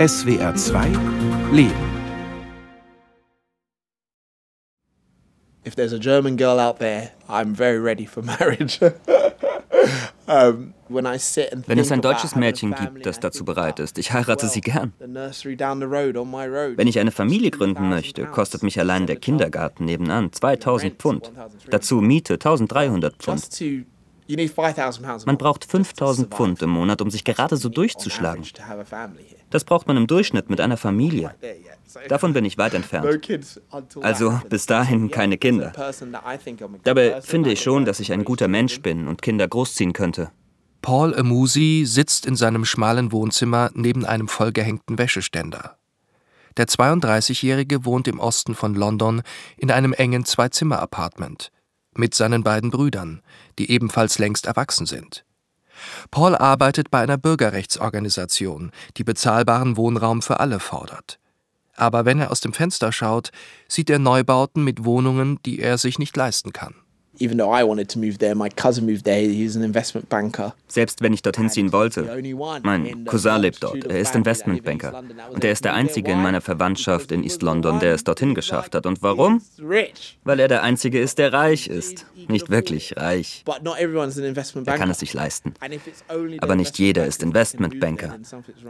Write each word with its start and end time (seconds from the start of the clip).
SWR 0.00 0.54
2 0.56 1.52
Leben. 1.52 1.74
If 5.66 5.76
there's 5.76 5.92
a 5.92 5.98
German 5.98 6.38
girl 6.38 6.58
out 6.58 6.78
there, 6.78 7.12
I'm 7.28 7.54
very 7.54 7.78
ready 7.78 8.06
for 8.06 8.22
marriage. 8.22 8.80
Wenn 10.26 11.78
es 11.78 11.92
ein 11.92 12.00
deutsches 12.00 12.34
Mädchen 12.34 12.74
gibt, 12.74 13.04
das 13.04 13.20
dazu 13.20 13.44
bereit 13.44 13.78
ist, 13.78 13.98
ich 13.98 14.12
heirate 14.12 14.46
sie 14.46 14.60
gern. 14.60 14.92
Wenn 14.98 16.86
ich 16.86 16.98
eine 16.98 17.10
Familie 17.10 17.50
gründen 17.50 17.88
möchte, 17.88 18.24
kostet 18.26 18.62
mich 18.62 18.78
allein 18.78 19.06
der 19.06 19.16
Kindergarten 19.16 19.84
nebenan 19.84 20.32
2000 20.32 20.94
Pfund. 20.94 21.30
Dazu 21.68 21.96
Miete 21.96 22.34
1300 22.34 23.16
Pfund. 23.16 23.42
Man 25.26 25.38
braucht 25.38 25.64
5000 25.64 26.34
Pfund 26.34 26.62
im 26.62 26.70
Monat, 26.70 27.02
um 27.02 27.10
sich 27.10 27.24
gerade 27.24 27.56
so 27.56 27.68
durchzuschlagen. 27.68 28.44
Das 29.50 29.64
braucht 29.64 29.86
man 29.86 29.96
im 29.96 30.06
Durchschnitt 30.06 30.50
mit 30.50 30.60
einer 30.60 30.76
Familie. 30.76 31.34
Davon 32.08 32.32
bin 32.32 32.44
ich 32.44 32.56
weit 32.56 32.74
entfernt. 32.74 33.28
Also 34.00 34.40
bis 34.48 34.66
dahin 34.66 35.10
keine 35.10 35.38
Kinder. 35.38 35.72
Dabei 36.84 37.20
finde 37.20 37.52
ich 37.52 37.60
schon, 37.62 37.84
dass 37.84 38.00
ich 38.00 38.12
ein 38.12 38.24
guter 38.24 38.48
Mensch 38.48 38.80
bin 38.80 39.08
und 39.08 39.22
Kinder 39.22 39.48
großziehen 39.48 39.92
könnte. 39.92 40.30
Paul 40.82 41.14
Amusi 41.14 41.84
sitzt 41.86 42.24
in 42.24 42.36
seinem 42.36 42.64
schmalen 42.64 43.12
Wohnzimmer 43.12 43.70
neben 43.74 44.06
einem 44.06 44.28
vollgehängten 44.28 44.98
Wäscheständer. 44.98 45.76
Der 46.56 46.66
32-Jährige 46.66 47.84
wohnt 47.84 48.08
im 48.08 48.18
Osten 48.18 48.54
von 48.54 48.74
London 48.74 49.22
in 49.56 49.70
einem 49.70 49.92
engen 49.92 50.24
Zwei-Zimmer-Apartment 50.24 51.52
mit 51.94 52.14
seinen 52.14 52.42
beiden 52.42 52.70
Brüdern, 52.70 53.22
die 53.58 53.70
ebenfalls 53.70 54.18
längst 54.18 54.46
erwachsen 54.46 54.86
sind. 54.86 55.24
Paul 56.10 56.36
arbeitet 56.36 56.90
bei 56.90 57.00
einer 57.00 57.16
Bürgerrechtsorganisation, 57.16 58.70
die 58.96 59.04
bezahlbaren 59.04 59.76
Wohnraum 59.76 60.22
für 60.22 60.40
alle 60.40 60.60
fordert. 60.60 61.18
Aber 61.74 62.04
wenn 62.04 62.20
er 62.20 62.30
aus 62.30 62.40
dem 62.40 62.52
Fenster 62.52 62.92
schaut, 62.92 63.30
sieht 63.66 63.88
er 63.88 63.98
Neubauten 63.98 64.62
mit 64.62 64.84
Wohnungen, 64.84 65.40
die 65.46 65.60
er 65.60 65.78
sich 65.78 65.98
nicht 65.98 66.16
leisten 66.16 66.52
kann 66.52 66.74
even 67.20 67.36
though 67.36 67.50
I 67.50 67.62
wanted 67.62 67.88
to 67.90 67.98
move 67.98 68.18
there, 68.18 68.34
my 68.34 68.48
cousin 68.48 68.86
moved 68.86 69.04
there. 69.04 69.20
He's 69.20 69.54
an 69.54 69.62
investment 69.62 70.08
banker. 70.08 70.54
Selbst 70.68 71.02
wenn 71.02 71.12
ich 71.12 71.22
dorthin 71.22 71.50
ziehen 71.50 71.72
wollte. 71.72 72.02
Mein 72.62 73.04
Cousin 73.04 73.42
lebt 73.42 73.62
dort. 73.62 73.84
Er 73.84 74.00
ist 74.00 74.14
Investmentbanker. 74.14 75.04
Und 75.30 75.44
er 75.44 75.52
ist 75.52 75.64
der 75.64 75.74
Einzige 75.74 76.12
in 76.12 76.22
meiner 76.22 76.40
Verwandtschaft 76.40 77.12
in 77.12 77.22
East 77.22 77.42
London, 77.42 77.78
der 77.78 77.94
es 77.94 78.04
dorthin 78.04 78.34
geschafft 78.34 78.74
hat. 78.74 78.86
Und 78.86 79.02
warum? 79.02 79.42
Weil 80.24 80.40
er 80.40 80.48
der 80.48 80.62
Einzige 80.62 80.98
ist, 80.98 81.18
der 81.18 81.32
reich 81.32 81.68
ist. 81.68 82.06
Nicht 82.28 82.48
wirklich 82.48 82.96
reich. 82.96 83.44
Er 83.46 84.78
kann 84.78 84.90
es 84.90 84.98
sich 84.98 85.12
leisten. 85.12 85.54
Aber 86.40 86.56
nicht 86.56 86.78
jeder 86.78 87.06
ist 87.06 87.22
Investmentbanker. 87.22 88.16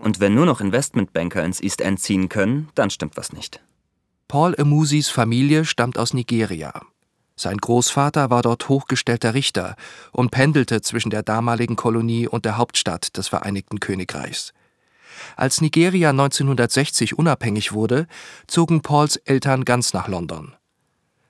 Und 0.02 0.18
wenn 0.18 0.34
nur 0.34 0.46
noch 0.46 0.60
Investmentbanker 0.60 1.44
ins 1.44 1.62
East 1.62 1.80
End 1.80 2.00
ziehen 2.00 2.28
können, 2.28 2.68
dann 2.74 2.90
stimmt 2.90 3.16
was 3.16 3.32
nicht. 3.32 3.60
Paul 4.26 4.54
Emusis 4.54 5.08
Familie 5.08 5.64
stammt 5.64 5.98
aus 5.98 6.14
Nigeria. 6.14 6.82
Sein 7.40 7.56
Großvater 7.56 8.28
war 8.28 8.42
dort 8.42 8.68
hochgestellter 8.68 9.32
Richter 9.32 9.74
und 10.12 10.30
pendelte 10.30 10.82
zwischen 10.82 11.08
der 11.08 11.22
damaligen 11.22 11.74
Kolonie 11.74 12.28
und 12.28 12.44
der 12.44 12.58
Hauptstadt 12.58 13.16
des 13.16 13.28
Vereinigten 13.28 13.80
Königreichs. 13.80 14.52
Als 15.38 15.62
Nigeria 15.62 16.10
1960 16.10 17.16
unabhängig 17.18 17.72
wurde, 17.72 18.08
zogen 18.46 18.82
Pauls 18.82 19.16
Eltern 19.16 19.64
ganz 19.64 19.94
nach 19.94 20.06
London. 20.06 20.52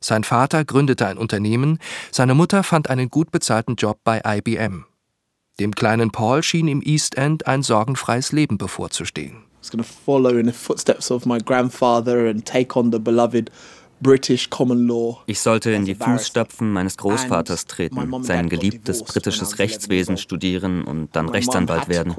Sein 0.01 0.25
Vater 0.25 0.65
gründete 0.65 1.07
ein 1.07 1.17
Unternehmen, 1.17 1.79
seine 2.11 2.35
Mutter 2.35 2.65
fand 2.65 2.91
einen 2.91 3.09
gut 3.09 3.31
bezahlten 3.31 3.77
Job 3.77 4.01
bei 4.03 4.21
IBM. 4.27 4.87
Dem 5.61 5.77
kleinen 5.77 6.11
Paul 6.11 6.43
schien 6.43 6.67
im 6.67 6.83
East 6.83 7.17
End 7.19 7.47
ein 7.47 7.63
sorgenfreies 7.63 8.33
Leben 8.33 8.59
bevorzustehen. 8.59 9.45
I 9.61 9.63
was 9.63 9.71
going 9.71 9.85
follow 9.85 10.39
in 10.39 10.47
the 10.47 10.53
footsteps 10.53 11.11
of 11.11 11.27
my 11.27 11.39
grandfather 11.39 12.29
and 12.31 12.45
take 12.45 12.77
on 12.77 12.91
the 12.91 12.99
beloved 12.99 13.51
ich 15.27 15.41
sollte 15.41 15.71
in 15.73 15.85
die 15.85 15.95
Fußstapfen 15.95 16.73
meines 16.73 16.97
Großvaters 16.97 17.67
treten, 17.67 18.23
sein 18.23 18.49
geliebtes 18.49 19.03
britisches 19.03 19.59
Rechtswesen 19.59 20.17
studieren 20.17 20.85
und 20.85 21.15
dann 21.15 21.29
Rechtsanwalt 21.29 21.89
werden. 21.89 22.15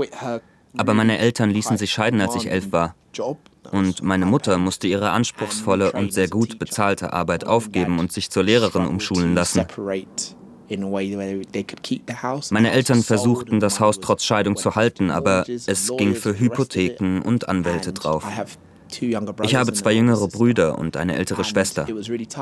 Aber 0.77 0.93
meine 0.93 1.17
Eltern 1.17 1.49
ließen 1.49 1.77
sich 1.77 1.91
scheiden, 1.91 2.21
als 2.21 2.35
ich 2.35 2.49
elf 2.49 2.71
war. 2.71 2.95
Und 3.71 4.03
meine 4.03 4.25
Mutter 4.25 4.57
musste 4.57 4.87
ihre 4.87 5.11
anspruchsvolle 5.11 5.91
und 5.91 6.13
sehr 6.13 6.27
gut 6.27 6.59
bezahlte 6.59 7.13
Arbeit 7.13 7.45
aufgeben 7.45 7.99
und 7.99 8.11
sich 8.11 8.29
zur 8.29 8.43
Lehrerin 8.43 8.85
umschulen 8.85 9.35
lassen. 9.35 9.65
Meine 12.51 12.71
Eltern 12.71 13.03
versuchten, 13.03 13.59
das 13.59 13.79
Haus 13.79 13.99
trotz 13.99 14.23
Scheidung 14.23 14.55
zu 14.55 14.75
halten, 14.75 15.11
aber 15.11 15.45
es 15.47 15.91
ging 15.97 16.15
für 16.15 16.39
Hypotheken 16.39 17.21
und 17.21 17.49
Anwälte 17.49 17.91
drauf. 17.91 18.25
Ich 19.43 19.55
habe 19.55 19.73
zwei 19.73 19.93
jüngere 19.93 20.27
Brüder 20.27 20.77
und 20.77 20.97
eine 20.97 21.15
ältere 21.15 21.43
Schwester. 21.43 21.87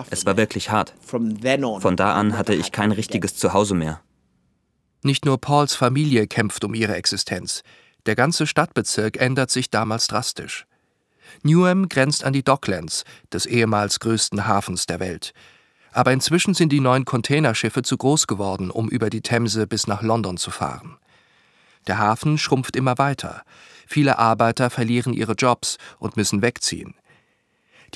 Es 0.09 0.25
war 0.25 0.37
wirklich 0.37 0.69
hart. 0.71 0.93
Von 1.01 1.95
da 1.95 2.13
an 2.13 2.37
hatte 2.37 2.53
ich 2.53 2.71
kein 2.71 2.91
richtiges 2.91 3.35
Zuhause 3.35 3.75
mehr. 3.75 4.01
Nicht 5.01 5.25
nur 5.25 5.39
Pauls 5.39 5.75
Familie 5.75 6.27
kämpft 6.27 6.63
um 6.63 6.73
ihre 6.73 6.95
Existenz. 6.95 7.63
Der 8.05 8.15
ganze 8.15 8.47
Stadtbezirk 8.47 9.17
ändert 9.17 9.51
sich 9.51 9.69
damals 9.69 10.07
drastisch. 10.07 10.65
Newham 11.43 11.87
grenzt 11.89 12.23
an 12.23 12.33
die 12.33 12.43
Docklands, 12.43 13.03
des 13.31 13.45
ehemals 13.45 13.99
größten 13.99 14.47
Hafens 14.47 14.87
der 14.87 14.99
Welt. 14.99 15.33
Aber 15.91 16.11
inzwischen 16.11 16.53
sind 16.53 16.71
die 16.71 16.81
neuen 16.81 17.05
Containerschiffe 17.05 17.81
zu 17.81 17.97
groß 17.97 18.27
geworden, 18.27 18.71
um 18.71 18.89
über 18.89 19.09
die 19.09 19.21
Themse 19.21 19.67
bis 19.67 19.87
nach 19.87 20.01
London 20.01 20.37
zu 20.37 20.51
fahren. 20.51 20.97
Der 21.87 21.97
Hafen 21.97 22.37
schrumpft 22.37 22.75
immer 22.75 22.97
weiter. 22.97 23.43
Viele 23.91 24.19
Arbeiter 24.19 24.69
verlieren 24.69 25.13
ihre 25.13 25.33
Jobs 25.33 25.79
und 25.97 26.15
müssen 26.15 26.43
wegziehen. 26.43 26.93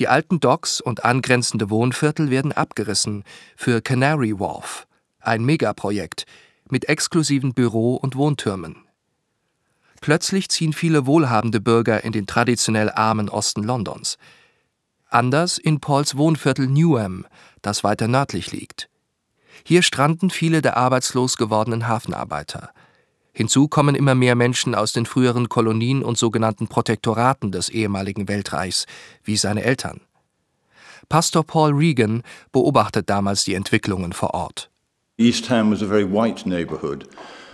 Die 0.00 0.08
alten 0.08 0.40
Docks 0.40 0.80
und 0.80 1.04
angrenzende 1.04 1.70
Wohnviertel 1.70 2.30
werden 2.30 2.50
abgerissen 2.50 3.22
für 3.54 3.80
Canary 3.80 4.36
Wharf, 4.40 4.88
ein 5.20 5.44
Megaprojekt 5.44 6.26
mit 6.68 6.88
exklusiven 6.88 7.54
Büro- 7.54 7.94
und 7.94 8.16
Wohntürmen. 8.16 8.88
Plötzlich 10.00 10.48
ziehen 10.48 10.72
viele 10.72 11.06
wohlhabende 11.06 11.60
Bürger 11.60 12.02
in 12.02 12.10
den 12.10 12.26
traditionell 12.26 12.90
armen 12.90 13.28
Osten 13.28 13.62
Londons. 13.62 14.18
Anders 15.10 15.58
in 15.58 15.78
Pauls 15.78 16.16
Wohnviertel 16.16 16.66
Newham, 16.66 17.24
das 17.62 17.84
weiter 17.84 18.08
nördlich 18.08 18.50
liegt. 18.50 18.88
Hier 19.64 19.82
stranden 19.82 20.30
viele 20.30 20.60
der 20.60 20.76
arbeitslos 20.76 21.36
gewordenen 21.36 21.86
Hafenarbeiter– 21.86 22.70
Hinzu 23.34 23.66
kommen 23.66 23.96
immer 23.96 24.14
mehr 24.14 24.36
Menschen 24.36 24.76
aus 24.76 24.92
den 24.92 25.06
früheren 25.06 25.48
Kolonien 25.48 26.02
und 26.04 26.16
sogenannten 26.16 26.68
Protektoraten 26.68 27.50
des 27.50 27.68
ehemaligen 27.68 28.28
Weltreichs, 28.28 28.86
wie 29.24 29.36
seine 29.36 29.64
Eltern. 29.64 30.00
Pastor 31.08 31.42
Paul 31.44 31.72
Regan 31.72 32.22
beobachtet 32.52 33.10
damals 33.10 33.44
die 33.44 33.54
Entwicklungen 33.54 34.12
vor 34.12 34.34
Ort. 34.34 34.70
East 35.18 35.50
Ham 35.50 35.70
was 35.70 35.82
a 35.82 35.86
very 35.86 36.04
white 36.04 36.48
neighborhood. 36.48 37.08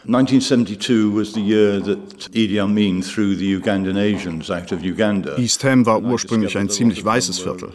1972 0.07 1.15
was 1.15 1.35
the 1.35 1.41
year 1.41 1.79
that 1.83 2.31
Idi 2.33 2.59
Amin 2.59 3.03
threw 3.03 3.35
the 3.37 3.57
Ugandan 3.57 3.99
Asians 3.99 4.51
out 4.51 4.73
of 4.73 4.83
Uganda. 4.83 5.37
East 5.37 5.63
Ham 5.65 5.85
war 5.85 6.03
ursprünglich 6.03 6.57
ein 6.57 6.71
ziemlich 6.71 7.05
weißes 7.05 7.41
Viertel. 7.41 7.73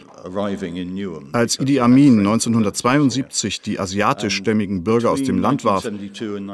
Als 1.32 1.60
Idi 1.60 1.78
Amin 1.78 2.18
1972 2.18 3.60
die 3.60 3.78
asiatischstämmigen 3.78 4.82
Bürger 4.82 5.12
aus 5.12 5.22
dem 5.22 5.38
Land 5.38 5.64
warf, 5.64 5.88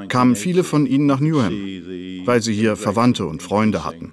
kamen 0.09 0.37
viele 0.37 0.62
von 0.62 0.84
ihnen 0.84 1.06
nach 1.06 1.21
Newham, 1.21 1.53
weil 2.27 2.43
sie 2.43 2.53
hier 2.53 2.77
Verwandte 2.77 3.25
und 3.25 3.43
Freunde 3.43 3.84
hatten. 3.84 4.12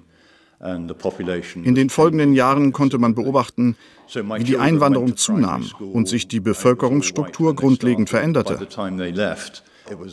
In 0.62 1.74
den 1.74 1.90
folgenden 1.90 2.32
Jahren 2.32 2.72
konnte 2.72 2.98
man 2.98 3.14
beobachten, 3.14 3.76
wie 4.12 4.44
die 4.44 4.58
Einwanderung 4.58 5.16
zunahm 5.16 5.64
und 5.78 6.08
sich 6.08 6.26
die 6.26 6.40
Bevölkerungsstruktur 6.40 7.54
grundlegend 7.54 8.08
veränderte. 8.08 8.66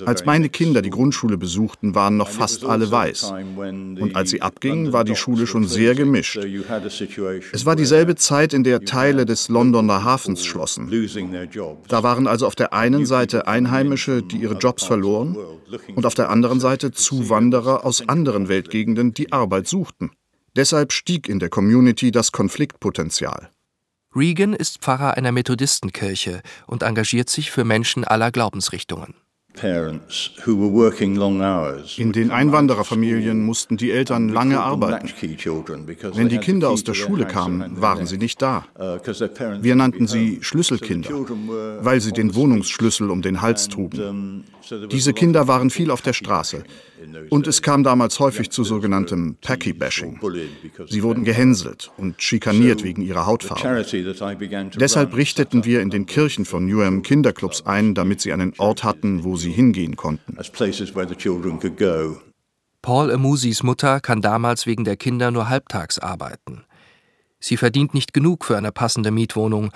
Als 0.06 0.26
meine 0.26 0.50
Kinder 0.50 0.82
die 0.82 0.90
Grundschule 0.90 1.38
besuchten, 1.38 1.96
waren 1.96 2.18
noch 2.18 2.30
fast 2.30 2.66
alle 2.66 2.92
weiß. 2.92 3.34
Und 3.58 4.16
als 4.16 4.30
sie 4.30 4.42
abgingen, 4.42 4.94
war 4.94 5.04
die 5.04 5.16
Schule 5.16 5.48
schon 5.48 5.68
sehr 5.68 5.96
gemischt. 5.96 6.38
Es 6.38 7.66
war 7.66 7.76
dieselbe 7.76 8.16
Zeit, 8.16 8.53
in 8.53 8.64
der 8.64 8.82
Teile 8.82 9.26
des 9.26 9.50
Londoner 9.50 10.03
Hafens 10.03 10.46
schlossen. 10.46 10.90
Da 11.88 12.03
waren 12.03 12.28
also 12.28 12.47
auf 12.47 12.56
der 12.56 12.74
einen 12.74 13.06
Seite 13.06 13.47
Einheimische, 13.47 14.24
die 14.24 14.38
ihre 14.38 14.56
Jobs 14.56 14.84
verloren, 14.84 15.38
und 15.96 16.06
auf 16.06 16.16
der 16.16 16.30
anderen 16.30 16.59
Seite 16.59 16.91
Zuwanderer 16.91 17.85
aus 17.85 18.08
anderen 18.08 18.47
Weltgegenden, 18.47 19.14
die 19.14 19.32
Arbeit 19.32 19.68
suchten. 19.68 20.12
Deshalb 20.56 20.91
stieg 20.91 21.30
in 21.30 21.40
der 21.40 21.50
Community 21.50 22.12
das 22.12 22.32
Konfliktpotenzial. 22.32 23.50
Regan 24.16 24.53
ist 24.53 24.80
Pfarrer 24.80 25.16
einer 25.16 25.32
Methodistenkirche 25.32 26.41
und 26.66 26.82
engagiert 26.82 27.30
sich 27.30 27.52
für 27.52 27.64
Menschen 27.64 28.03
aller 28.03 28.32
Glaubensrichtungen. 28.32 29.14
In 31.98 32.12
den 32.12 32.32
Einwandererfamilien 32.32 33.44
mussten 33.44 33.78
die 33.78 33.92
Eltern 33.92 34.30
lange 34.30 34.59
arbeiten. 34.59 35.09
Wenn 36.14 36.30
die 36.30 36.38
Kinder 36.38 36.70
aus 36.70 36.84
der 36.84 36.94
Schule 36.94 37.26
kamen, 37.26 37.82
waren 37.82 38.06
sie 38.06 38.18
nicht 38.18 38.42
da. 38.42 38.66
Uh, 38.80 38.98
Wir 39.62 39.76
nannten 39.76 40.08
sie 40.08 40.40
Schlüsselkinder, 40.42 41.09
weil 41.82 42.02
sie 42.02 42.12
den 42.12 42.36
Wohnungsschlüssel 42.36 43.09
um 43.09 43.22
den 43.22 43.42
Hals 43.42 43.68
trugen. 43.68 44.44
Diese 44.92 45.14
Kinder 45.14 45.48
waren 45.48 45.70
viel 45.70 45.92
auf 45.92 46.02
der 46.02 46.14
Straße. 46.14 46.64
Und 47.29 47.47
es 47.47 47.61
kam 47.61 47.84
damals 47.84 48.20
häufig 48.20 48.49
zu 48.49 48.64
sogenanntem 48.64 49.38
Packy-Bashing. 49.41 50.20
Sie 50.88 51.03
wurden 51.03 51.23
gehänselt 51.23 51.91
und 51.97 52.22
schikaniert 52.22 52.84
wegen 52.84 53.02
ihrer 53.02 53.26
Hautfarbe. 53.26 53.85
Deshalb 54.79 55.16
richteten 55.16 55.66
wir 55.66 55.82
in 55.82 55.90
den 55.90 56.05
Kirchen 56.05 56.46
von 56.46 56.66
Newham 56.66 57.02
Kinderclubs 57.02 57.66
ein, 57.66 57.94
damit 57.94 58.22
sie 58.22 58.34
einen 58.34 58.53
Ort 58.58 58.84
hatten, 58.84 59.23
wo 59.23 59.35
sie 59.35 59.52
hingehen 59.52 59.96
konnten. 59.96 60.38
Paul 62.82 63.11
Amusis 63.11 63.64
Mutter 63.64 63.99
kann 63.99 64.22
damals 64.22 64.66
wegen 64.66 64.84
der 64.85 64.96
Kinder 64.96 65.32
nur 65.32 65.49
halbtags 65.49 65.99
arbeiten. 65.99 66.64
Sie 67.40 67.58
verdient 67.58 67.94
nicht 67.94 68.14
genug 68.14 68.46
für 68.46 68.58
eine 68.58 68.72
passende 68.72 69.11
Mietwohnung, 69.11 69.72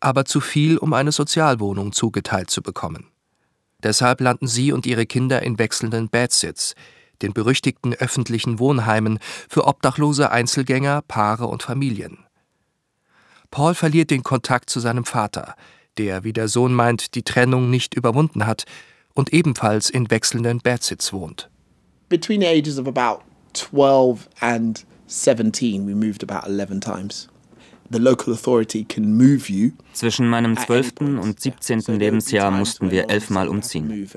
aber 0.00 0.24
zu 0.24 0.40
viel, 0.40 0.78
um 0.78 0.92
eine 0.92 1.12
Sozialwohnung 1.12 1.92
zugeteilt 1.92 2.50
zu 2.50 2.62
bekommen. 2.62 3.06
Deshalb 3.84 4.20
landen 4.20 4.48
sie 4.48 4.72
und 4.72 4.86
ihre 4.86 5.06
Kinder 5.06 5.42
in 5.42 5.58
wechselnden 5.58 6.08
Bedsits, 6.08 6.74
den 7.22 7.32
berüchtigten 7.32 7.94
öffentlichen 7.94 8.58
Wohnheimen 8.58 9.18
für 9.48 9.66
obdachlose 9.66 10.30
Einzelgänger, 10.30 11.02
Paare 11.06 11.46
und 11.46 11.62
Familien. 11.62 12.24
Paul 13.50 13.74
verliert 13.74 14.10
den 14.10 14.24
Kontakt 14.24 14.70
zu 14.70 14.80
seinem 14.80 15.04
Vater, 15.04 15.54
der, 15.98 16.24
wie 16.24 16.32
der 16.32 16.48
Sohn 16.48 16.74
meint, 16.74 17.14
die 17.14 17.22
Trennung 17.22 17.70
nicht 17.70 17.94
überwunden 17.94 18.46
hat 18.46 18.64
und 19.14 19.32
ebenfalls 19.32 19.90
in 19.90 20.10
wechselnden 20.10 20.58
Bedsits 20.58 21.12
wohnt. 21.12 21.50
Between 22.08 22.40
the 22.40 22.48
ages 22.48 22.78
of 22.78 22.88
about 22.88 23.22
12 23.52 24.28
and 24.40 24.84
17 25.06 25.86
we 25.86 25.94
moved 25.94 26.28
about 26.28 26.48
11 26.48 26.80
times. 26.80 27.28
Zwischen 29.92 30.28
meinem 30.28 30.56
12. 30.56 30.92
und 31.00 31.38
17. 31.40 31.80
Lebensjahr 31.98 32.50
mussten 32.50 32.90
wir 32.90 33.10
elfmal 33.10 33.48
umziehen. 33.48 34.08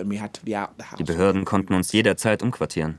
Die 0.97 1.03
Behörden 1.03 1.45
konnten 1.45 1.73
uns 1.73 1.91
jederzeit 1.91 2.41
umquartieren. 2.43 2.97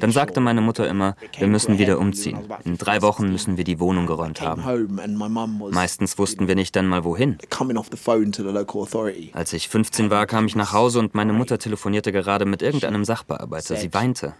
Dann 0.00 0.12
sagte 0.12 0.40
meine 0.40 0.60
Mutter 0.60 0.88
immer, 0.88 1.16
wir 1.38 1.46
müssen 1.46 1.78
wieder 1.78 1.98
umziehen. 1.98 2.38
In 2.64 2.76
drei 2.76 3.02
Wochen 3.02 3.30
müssen 3.30 3.56
wir 3.56 3.64
die 3.64 3.78
Wohnung 3.80 4.06
geräumt 4.06 4.40
haben. 4.40 4.62
Meistens 5.72 6.18
wussten 6.18 6.48
wir 6.48 6.54
nicht 6.54 6.76
einmal 6.76 7.04
wohin. 7.04 7.38
Als 9.32 9.52
ich 9.52 9.68
15 9.68 10.10
war, 10.10 10.26
kam 10.26 10.46
ich 10.46 10.56
nach 10.56 10.72
Hause 10.72 10.98
und 10.98 11.14
meine 11.14 11.32
Mutter 11.32 11.58
telefonierte 11.58 12.12
gerade 12.12 12.44
mit 12.44 12.62
irgendeinem 12.62 13.04
Sachbearbeiter. 13.04 13.76
Sie 13.76 13.94
weinte. 13.94 14.34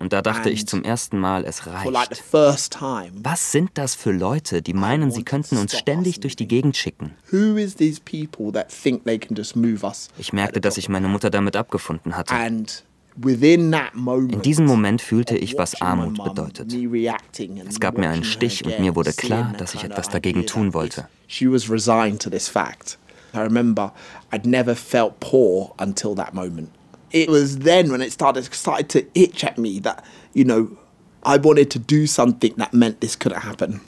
Und 0.00 0.14
da 0.14 0.22
dachte 0.22 0.48
ich 0.48 0.66
zum 0.66 0.82
ersten 0.82 1.18
Mal, 1.18 1.44
es 1.44 1.66
reicht. 1.66 1.92
Was 2.32 3.52
sind 3.52 3.70
das 3.74 3.94
für 3.94 4.12
Leute, 4.12 4.62
die 4.62 4.72
meinen, 4.72 5.10
sie 5.10 5.24
könnten 5.24 5.58
uns 5.58 5.76
ständig 5.76 6.20
durch 6.20 6.36
die 6.36 6.48
Gegend 6.48 6.78
schicken? 6.78 7.14
Ich 10.18 10.32
merkte, 10.32 10.60
dass 10.62 10.78
ich 10.78 10.88
meine 10.88 11.08
Mutter 11.08 11.28
damit 11.30 11.54
abgefunden 11.54 12.16
hatte. 12.16 12.34
In 12.34 12.66
diesem 14.42 14.66
Moment 14.66 15.02
fühlte 15.02 15.36
ich, 15.36 15.58
was 15.58 15.82
Armut 15.82 16.24
bedeutet. 16.24 16.72
Es 17.68 17.80
gab 17.80 17.98
mir 17.98 18.08
einen 18.08 18.24
Stich 18.24 18.64
und 18.64 18.80
mir 18.80 18.96
wurde 18.96 19.12
klar, 19.12 19.52
dass 19.58 19.74
ich 19.74 19.84
etwas 19.84 20.08
dagegen 20.08 20.46
tun 20.46 20.72
wollte. 20.72 21.08
I 23.32 23.38
remember 23.38 23.92
I'd 24.32 24.44
never 24.44 24.74
felt 24.74 25.20
poor 25.20 25.72
until 25.78 26.16
that 26.16 26.34
moment 26.34 26.68
it 27.10 27.28
was 27.28 27.58
then 27.58 27.90
when 27.90 28.00
it 28.00 28.12
started 28.12 28.44
started 28.52 28.88
to 28.88 29.00
itch 29.14 29.44
at 29.44 29.58
me 29.58 29.80
that 29.80 30.02
you 30.32 30.44
know 30.44 30.68
I 31.24 31.38
wanted 31.38 31.70
to 31.70 31.78
do 31.78 32.06
something 32.06 32.54
that 32.56 32.72
meant 32.72 33.00
this 33.00 33.18
couldn't 33.18 33.44
happen. 33.44 33.80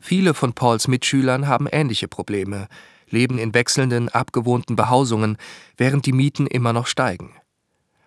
Viele 0.00 0.34
von 0.34 0.52
Pauls 0.52 0.86
Mitschülern 0.86 1.48
haben 1.48 1.66
ähnliche 1.66 2.08
Probleme, 2.08 2.68
leben 3.08 3.38
in 3.38 3.54
wechselnden, 3.54 4.10
abgewohnten 4.10 4.76
Behausungen, 4.76 5.38
während 5.78 6.04
die 6.04 6.12
Mieten 6.12 6.46
immer 6.46 6.74
noch 6.74 6.86
steigen. 6.86 7.32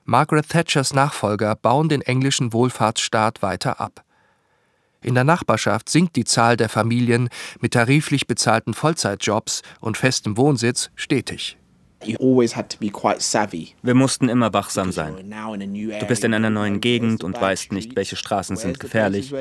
Margaret 0.06 0.48
Thatchers 0.48 0.94
Nachfolger 0.94 1.56
bauen 1.56 1.90
den 1.90 2.02
englischen 2.02 2.54
Wohlfahrtsstaat 2.54 3.42
weiter 3.42 3.82
ab. 3.82 4.06
In 5.02 5.16
der 5.16 5.24
Nachbarschaft 5.24 5.90
sinkt 5.90 6.16
die 6.16 6.24
Zahl 6.24 6.56
der 6.56 6.70
Familien 6.70 7.30
mit 7.60 7.74
tariflich 7.74 8.28
bezahlten 8.28 8.74
Vollzeitjobs 8.74 9.62
und 9.80 9.98
festem 9.98 10.38
Wohnsitz 10.38 10.92
stetig. 10.96 11.58
Wir 12.06 13.94
mussten 13.96 14.30
immer 14.30 14.54
wachsam 14.54 14.92
sein. 14.92 15.16
Du 16.00 16.06
bist 16.06 16.24
in 16.24 16.34
einer 16.34 16.50
neuen 16.50 16.80
Gegend 16.80 17.24
und 17.24 17.40
weißt 17.40 17.72
nicht, 17.72 17.96
welche 17.96 18.16
Straßen 18.16 18.56
sind 18.56 18.80
gefährlich, 18.80 19.34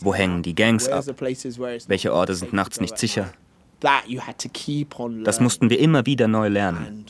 wo 0.00 0.14
hängen 0.14 0.42
die 0.42 0.54
Gangs 0.54 0.88
ab, 0.88 1.04
welche 1.18 2.12
Orte 2.12 2.34
sind 2.34 2.52
nachts 2.52 2.80
nicht 2.80 2.98
sicher. 2.98 3.32
Das 5.24 5.40
mussten 5.40 5.70
wir 5.70 5.78
immer 5.78 6.04
wieder 6.04 6.28
neu 6.28 6.48
lernen. 6.48 7.06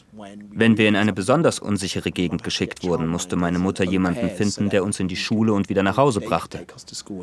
Wenn 0.52 0.76
wir 0.78 0.88
in 0.88 0.96
eine 0.96 1.12
besonders 1.12 1.58
unsichere 1.58 2.10
Gegend 2.10 2.42
geschickt 2.42 2.82
wurden, 2.82 3.06
musste 3.06 3.36
meine 3.36 3.58
Mutter 3.58 3.84
jemanden 3.84 4.30
finden, 4.30 4.70
der 4.70 4.84
uns 4.84 5.00
in 5.00 5.08
die 5.08 5.16
Schule 5.16 5.52
und 5.52 5.68
wieder 5.68 5.82
nach 5.82 5.96
Hause 5.96 6.20
brachte. 6.20 6.66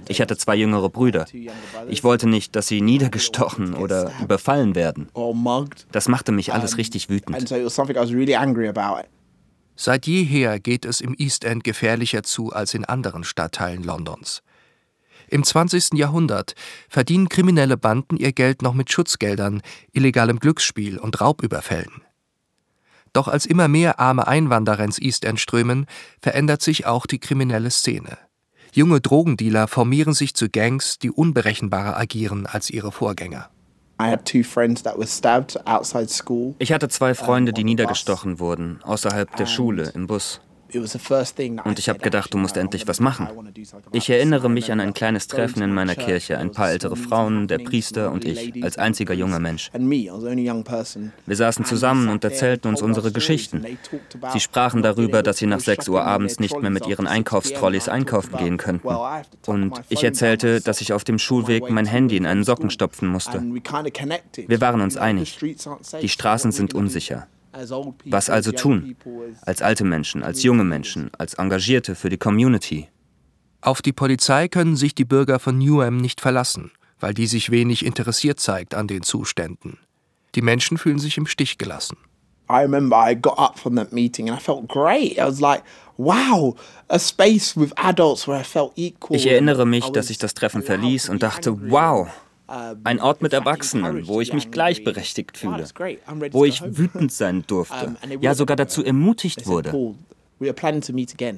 Ich 0.08 0.22
hatte 0.22 0.38
zwei 0.38 0.56
jüngere 0.56 0.90
Brüder. 0.90 1.26
Ich 1.88 2.04
wollte 2.04 2.28
nicht, 2.28 2.56
dass 2.56 2.68
sie 2.68 2.82
niedergestochen 2.82 3.74
oder 3.74 4.12
überfallen 4.22 4.76
werden. 4.76 5.10
Das 5.92 6.08
machte 6.08 6.32
mich 6.32 6.54
alles 6.54 6.78
richtig 6.78 7.10
wütend. 7.10 7.52
Seit 9.80 10.08
jeher 10.08 10.60
geht 10.60 10.86
es 10.86 11.02
im 11.02 11.14
East 11.18 11.46
End 11.46 11.64
gefährlicher 11.64 12.24
zu 12.24 12.52
als 12.52 12.74
in 12.74 12.84
anderen 12.84 13.24
Stadtteilen 13.24 13.84
Londons. 13.84 14.42
Im 15.30 15.44
20. 15.44 15.94
Jahrhundert 15.94 16.56
verdienen 16.90 17.30
kriminelle 17.30 17.78
Banden 17.78 18.18
ihr 18.18 18.32
Geld 18.32 18.62
noch 18.62 18.74
mit 18.74 18.92
Schutzgeldern, 18.92 19.62
illegalem 19.92 20.40
Glücksspiel 20.40 20.98
und 20.98 21.20
Raubüberfällen. 21.20 22.07
Doch 23.18 23.28
als 23.28 23.48
immer 23.48 23.68
mehr 23.68 24.00
arme 24.00 24.28
Einwanderer 24.28 24.84
ins 24.84 25.00
East 25.00 25.26
End 25.26 25.40
strömen, 25.40 25.88
verändert 26.22 26.62
sich 26.62 26.86
auch 26.86 27.08
die 27.08 27.18
kriminelle 27.18 27.72
Szene. 27.72 28.20
Junge 28.74 29.02
Drogendealer 29.02 29.68
formieren 29.68 30.14
sich 30.14 30.36
zu 30.36 30.50
Gangs, 30.50 31.00
die 31.00 31.10
unberechenbarer 31.10 31.98
agieren 31.98 32.46
als 32.46 32.70
ihre 32.70 32.92
Vorgänger. 32.92 33.50
Ich 36.60 36.72
hatte 36.72 36.90
zwei 36.90 37.16
Freunde, 37.16 37.54
die 37.54 37.64
niedergestochen 37.64 38.38
wurden, 38.38 38.84
außerhalb 38.84 39.36
der 39.36 39.48
Schule, 39.48 39.92
im 39.96 40.06
Bus. 40.06 40.40
Und 40.74 41.80
ich 41.80 41.90
habe 41.90 42.00
gedacht, 42.00 42.34
du 42.34 42.38
musst 42.38 42.58
endlich 42.58 42.88
was 42.88 43.00
machen. 43.00 43.28
Ich 43.92 44.10
erinnere 44.10 44.50
mich 44.50 44.72
an 44.72 44.80
ein 44.80 44.94
kleines 44.94 45.28
Treffen 45.28 45.62
in 45.62 45.74
meiner 45.74 45.96
Kirche, 45.96 46.38
ein 46.38 46.52
paar 46.52 46.72
ältere 46.72 46.96
Frauen, 46.96 47.48
der 47.48 47.60
Priester 47.60 48.12
und 48.12 48.26
ich, 48.26 48.64
als 48.64 48.78
einziger 48.78 49.14
junger 49.14 49.40
Mensch. 49.40 49.72
Wir 49.74 51.36
saßen 51.36 51.66
zusammen 51.66 52.10
und 52.10 52.24
erzählten 52.24 52.68
uns 52.68 52.82
unsere 52.82 53.12
Geschichten. 53.12 53.66
Sie 54.34 54.40
sprachen 54.40 54.82
darüber, 54.82 55.24
dass 55.24 55.38
sie 55.38 55.48
nach 55.48 55.60
6 55.60 55.88
Uhr 55.90 56.04
abends 56.04 56.40
nicht 56.40 56.60
mehr 56.62 56.72
mit 56.72 56.88
ihren 56.88 57.08
Einkaufstrolleys 57.08 57.90
einkaufen 57.90 58.38
gehen 58.38 58.58
könnten. 58.58 58.88
Und 59.46 59.82
ich 59.90 60.04
erzählte, 60.04 60.62
dass 60.62 60.82
ich 60.82 60.94
auf 60.94 61.04
dem 61.04 61.20
Schulweg 61.20 61.70
mein 61.70 61.86
Handy 61.86 62.18
in 62.18 62.26
einen 62.26 62.44
Socken 62.44 62.70
stopfen 62.70 63.08
musste. 63.08 63.42
Wir 64.48 64.62
waren 64.62 64.82
uns 64.82 64.98
einig. 64.98 65.38
Die 66.02 66.10
Straßen 66.10 66.52
sind 66.52 66.74
unsicher. 66.74 67.28
Was 68.06 68.30
also 68.30 68.52
tun? 68.52 68.96
Als 69.42 69.62
alte 69.62 69.84
Menschen, 69.84 70.24
als 70.24 70.44
junge 70.44 70.64
Menschen, 70.64 71.10
als 71.18 71.34
Engagierte 71.36 71.96
für 71.96 72.10
die 72.10 72.18
Community. 72.18 72.88
Auf 73.62 73.82
die 73.82 73.94
Polizei 73.94 74.48
können 74.48 74.76
sich 74.76 74.96
die 74.96 75.06
Bürger 75.06 75.40
von 75.40 75.58
Newham 75.58 75.98
nicht 75.98 76.22
verlassen, 76.22 76.72
weil 77.00 77.14
die 77.14 77.28
sich 77.28 77.50
wenig 77.50 77.86
interessiert 77.86 78.40
zeigt 78.40 78.76
an 78.76 78.88
den 78.88 79.04
Zuständen. 79.04 79.78
Die 80.36 80.42
Menschen 80.42 80.78
fühlen 80.78 81.00
sich 81.00 81.18
im 81.18 81.26
Stich 81.26 81.58
gelassen. 81.58 81.98
I 82.50 82.62
remember 82.62 82.96
I 82.96 83.14
got 83.14 83.38
up 83.38 83.60
from 83.60 83.76
that 83.76 83.92
meeting 83.92 84.30
and 84.30 84.40
I 84.40 84.42
felt 84.42 84.70
great. 84.70 85.18
I 85.18 85.26
was 85.26 85.42
like, 85.42 85.64
wow, 85.98 86.56
a 86.88 86.98
space 86.98 87.58
with 87.58 87.74
adults 87.76 88.28
where 88.28 88.40
I 88.40 88.44
felt 88.44 88.72
equal. 88.76 89.18
Ich 89.18 89.28
erinnere 89.28 89.66
mich, 89.66 89.90
dass 89.90 90.10
ich 90.10 90.18
das 90.18 90.34
Treffen 90.34 90.64
verließ 90.64 91.10
und 91.10 91.24
dachte, 91.24 91.70
wow, 91.70 92.08
ein 92.48 93.00
Ort 93.00 93.22
mit 93.22 93.34
Erwachsenen, 93.34 94.08
wo 94.08 94.22
ich 94.22 94.34
mich 94.34 94.52
gleichberechtigt 94.52 95.38
fühle, 95.38 95.66
wo 96.32 96.46
ich 96.46 96.62
wütend 96.64 97.12
sein 97.12 97.44
durfte, 97.48 97.96
ja 98.22 98.34
sogar 98.34 98.56
dazu 98.56 98.84
ermutigt 98.84 99.48
wurde. 99.48 99.96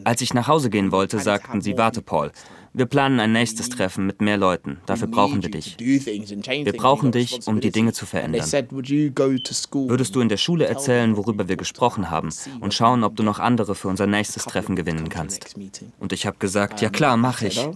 Als 0.03 0.21
ich 0.21 0.33
nach 0.33 0.47
Hause 0.47 0.69
gehen 0.69 0.91
wollte, 0.91 1.19
sagten 1.19 1.61
sie, 1.61 1.77
warte 1.77 2.01
Paul, 2.01 2.31
wir 2.73 2.85
planen 2.85 3.19
ein 3.19 3.31
nächstes 3.31 3.69
Treffen 3.69 4.05
mit 4.05 4.21
mehr 4.21 4.37
Leuten, 4.37 4.77
dafür 4.85 5.07
brauchen 5.07 5.41
wir 5.41 5.49
dich. 5.49 5.77
Wir 5.79 6.73
brauchen 6.73 7.11
dich, 7.11 7.47
um 7.47 7.61
die 7.61 7.71
Dinge 7.71 7.93
zu 7.93 8.05
verändern. 8.05 8.41
Würdest 8.41 10.15
du 10.15 10.21
in 10.21 10.29
der 10.29 10.37
Schule 10.37 10.67
erzählen, 10.67 11.17
worüber 11.17 11.47
wir 11.47 11.57
gesprochen 11.57 12.11
haben 12.11 12.29
und 12.59 12.73
schauen, 12.73 13.03
ob 13.03 13.15
du 13.15 13.23
noch 13.23 13.39
andere 13.39 13.73
für 13.73 13.87
unser 13.87 14.05
nächstes 14.05 14.45
Treffen 14.45 14.75
gewinnen 14.75 15.09
kannst? 15.09 15.55
Und 15.99 16.13
ich 16.13 16.27
habe 16.27 16.37
gesagt, 16.37 16.81
ja 16.81 16.89
klar, 16.89 17.17
mache 17.17 17.47
ich. 17.47 17.57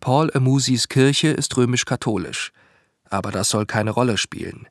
Paul 0.00 0.30
Amusis 0.32 0.88
Kirche 0.88 1.28
ist 1.28 1.56
römisch-katholisch, 1.56 2.52
aber 3.10 3.30
das 3.30 3.50
soll 3.50 3.66
keine 3.66 3.90
Rolle 3.90 4.16
spielen. 4.16 4.66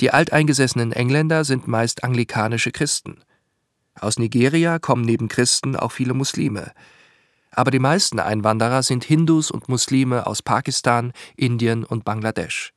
Die 0.00 0.10
alteingesessenen 0.10 0.92
Engländer 0.92 1.44
sind 1.44 1.68
meist 1.68 2.02
anglikanische 2.02 2.72
Christen. 2.72 3.20
Aus 4.00 4.18
Nigeria 4.18 4.78
kommen 4.78 5.04
neben 5.04 5.28
Christen 5.28 5.76
auch 5.76 5.92
viele 5.92 6.14
Muslime. 6.14 6.72
Aber 7.52 7.70
die 7.70 7.78
meisten 7.78 8.18
Einwanderer 8.18 8.82
sind 8.82 9.04
Hindus 9.04 9.50
und 9.50 9.68
Muslime 9.68 10.26
aus 10.26 10.42
Pakistan, 10.42 11.12
Indien 11.36 11.84
und 11.84 12.04
Bangladesch. 12.04 12.72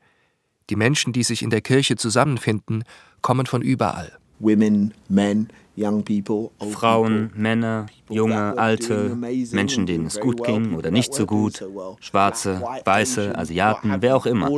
Die 0.70 0.76
Menschen, 0.76 1.14
die 1.14 1.24
sich 1.24 1.42
in 1.42 1.50
der 1.50 1.62
Kirche 1.62 1.96
zusammenfinden, 1.96 2.84
kommen 3.22 3.46
von 3.46 3.62
überall. 3.62 4.18
Women, 4.40 4.94
men, 5.10 5.48
Frauen, 5.76 7.32
Männer, 7.36 7.88
junge, 8.10 8.58
alte, 8.58 9.18
Menschen, 9.52 9.86
denen 9.86 10.06
es 10.06 10.20
gut 10.20 10.44
ging 10.44 10.76
oder 10.76 10.92
nicht 10.92 11.14
so 11.14 11.26
gut, 11.26 11.66
Schwarze, 12.00 12.62
Weiße, 12.86 13.36
Asiaten, 13.36 13.96
wer 14.02 14.16
auch 14.16 14.26
immer. 14.26 14.50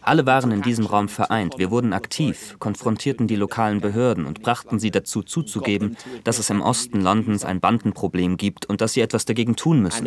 Alle 0.00 0.24
waren 0.24 0.52
in 0.52 0.62
diesem 0.62 0.86
Raum 0.86 1.08
vereint. 1.08 1.58
Wir 1.58 1.70
wurden 1.70 1.92
aktiv, 1.92 2.56
konfrontierten 2.58 3.26
die 3.26 3.36
lokalen 3.36 3.80
Behörden 3.80 4.24
und 4.24 4.42
brachten 4.42 4.78
sie 4.78 4.90
dazu 4.90 5.22
zuzugeben, 5.22 5.96
dass 6.24 6.38
es 6.38 6.48
im 6.48 6.62
Osten 6.62 7.00
Londons 7.02 7.44
ein 7.44 7.60
Bandenproblem 7.60 8.36
gibt 8.38 8.66
und 8.66 8.80
dass 8.80 8.94
sie 8.94 9.02
etwas 9.02 9.26
dagegen 9.26 9.56
tun 9.56 9.82
müssen. 9.82 10.06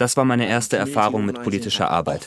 Das 0.00 0.16
war 0.16 0.24
meine 0.24 0.48
erste 0.48 0.78
Erfahrung 0.78 1.26
mit 1.26 1.42
politischer 1.42 1.90
Arbeit. 1.90 2.26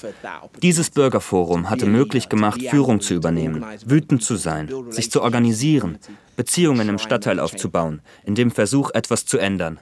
Dieses 0.61 0.91
Bürgerforum 0.91 1.71
hatte 1.71 1.87
möglich 1.87 2.29
gemacht, 2.29 2.61
Führung 2.61 3.01
zu 3.01 3.15
übernehmen, 3.15 3.65
wütend 3.87 4.21
zu 4.21 4.35
sein, 4.35 4.69
sich 4.89 5.11
zu 5.11 5.21
organisieren, 5.21 5.97
Beziehungen 6.35 6.89
im 6.89 6.97
Stadtteil 6.97 7.39
aufzubauen, 7.39 8.01
in 8.25 8.35
dem 8.35 8.51
Versuch, 8.51 8.91
etwas 8.93 9.25
zu 9.25 9.37
ändern. 9.37 9.79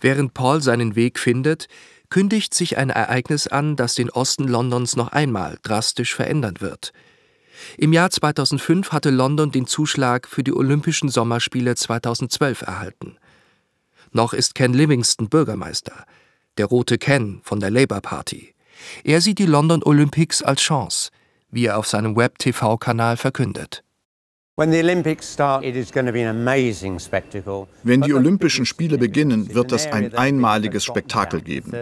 Während 0.00 0.34
Paul 0.34 0.60
seinen 0.62 0.96
Weg 0.96 1.18
findet, 1.18 1.68
kündigt 2.10 2.54
sich 2.54 2.76
ein 2.76 2.90
Ereignis 2.90 3.46
an, 3.46 3.76
das 3.76 3.94
den 3.94 4.10
Osten 4.10 4.48
Londons 4.48 4.96
noch 4.96 5.08
einmal 5.08 5.58
drastisch 5.62 6.14
verändern 6.14 6.60
wird. 6.60 6.92
Im 7.78 7.92
Jahr 7.92 8.10
2005 8.10 8.92
hatte 8.92 9.10
London 9.10 9.52
den 9.52 9.66
Zuschlag 9.66 10.26
für 10.26 10.42
die 10.42 10.52
Olympischen 10.52 11.08
Sommerspiele 11.08 11.76
2012 11.76 12.62
erhalten. 12.62 13.16
Noch 14.10 14.32
ist 14.32 14.54
Ken 14.54 14.74
Livingston 14.74 15.28
Bürgermeister 15.28 16.04
der 16.58 16.66
rote 16.66 16.98
Ken 16.98 17.40
von 17.42 17.60
der 17.60 17.70
Labour 17.70 18.00
Party. 18.00 18.54
Er 19.04 19.20
sieht 19.20 19.38
die 19.38 19.46
London 19.46 19.82
Olympics 19.82 20.42
als 20.42 20.60
Chance, 20.60 21.10
wie 21.52 21.66
er 21.66 21.78
auf 21.78 21.86
seinem 21.86 22.16
Web-TV-Kanal 22.16 23.16
verkündet. 23.16 23.84
Wenn 24.54 24.70
die 28.02 28.14
Olympischen 28.14 28.66
Spiele 28.66 28.98
beginnen, 28.98 29.54
wird 29.54 29.72
es 29.72 29.86
ein 29.86 30.14
einmaliges 30.14 30.84
Spektakel 30.84 31.40
geben. 31.40 31.72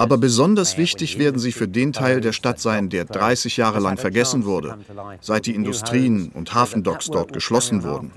Aber 0.00 0.18
besonders 0.18 0.76
wichtig 0.76 1.18
werden 1.20 1.38
sie 1.38 1.52
für 1.52 1.68
den 1.68 1.92
Teil 1.92 2.20
der 2.20 2.32
Stadt 2.32 2.58
sein, 2.58 2.88
der 2.88 3.04
30 3.04 3.56
Jahre 3.56 3.78
lang 3.78 3.98
vergessen 3.98 4.44
wurde, 4.44 4.78
seit 5.20 5.46
die 5.46 5.54
Industrien 5.54 6.32
und 6.34 6.54
Hafendocks 6.54 7.06
dort 7.06 7.32
geschlossen 7.32 7.84
wurden. 7.84 8.10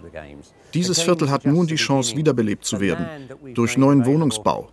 Dieses 0.73 1.01
Viertel 1.01 1.29
hat 1.29 1.45
nun 1.45 1.67
die 1.67 1.75
Chance, 1.75 2.15
wiederbelebt 2.15 2.65
zu 2.65 2.79
werden 2.79 3.29
durch 3.53 3.77
neuen 3.77 4.05
Wohnungsbau. 4.05 4.69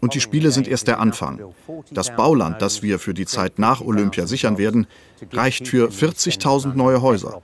Und 0.00 0.14
die 0.14 0.20
Spiele 0.20 0.50
sind 0.50 0.68
erst 0.68 0.88
der 0.88 1.00
Anfang. 1.00 1.40
Das 1.90 2.14
Bauland, 2.14 2.60
das 2.60 2.82
wir 2.82 2.98
für 2.98 3.14
die 3.14 3.26
Zeit 3.26 3.58
nach 3.58 3.80
Olympia 3.80 4.26
sichern 4.26 4.58
werden, 4.58 4.86
reicht 5.32 5.68
für 5.68 5.88
40.000 5.88 6.74
neue 6.74 7.02
Häuser 7.02 7.42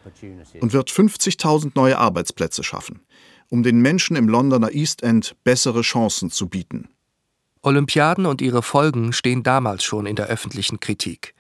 und 0.61 0.73
wird 0.73 0.91
50.000 0.91 1.73
neue 1.75 1.99
Arbeitsplätze 1.99 2.63
schaffen, 2.63 3.01
um 3.49 3.63
den 3.63 3.81
Menschen 3.81 4.17
im 4.17 4.29
Londoner 4.29 4.73
East 4.73 5.03
End 5.03 5.37
bessere 5.45 5.83
Chancen 5.83 6.31
zu 6.31 6.49
bieten. 6.49 6.89
Olympiaden 7.63 8.27
und 8.27 8.41
ihre 8.43 8.63
Folgen 8.63 9.13
stehen 9.13 9.43
damals 9.43 9.83
schon 9.83 10.07
in 10.07 10.17
der 10.17 10.27
öffentlichen 10.27 10.79
Kritik. 10.79 11.35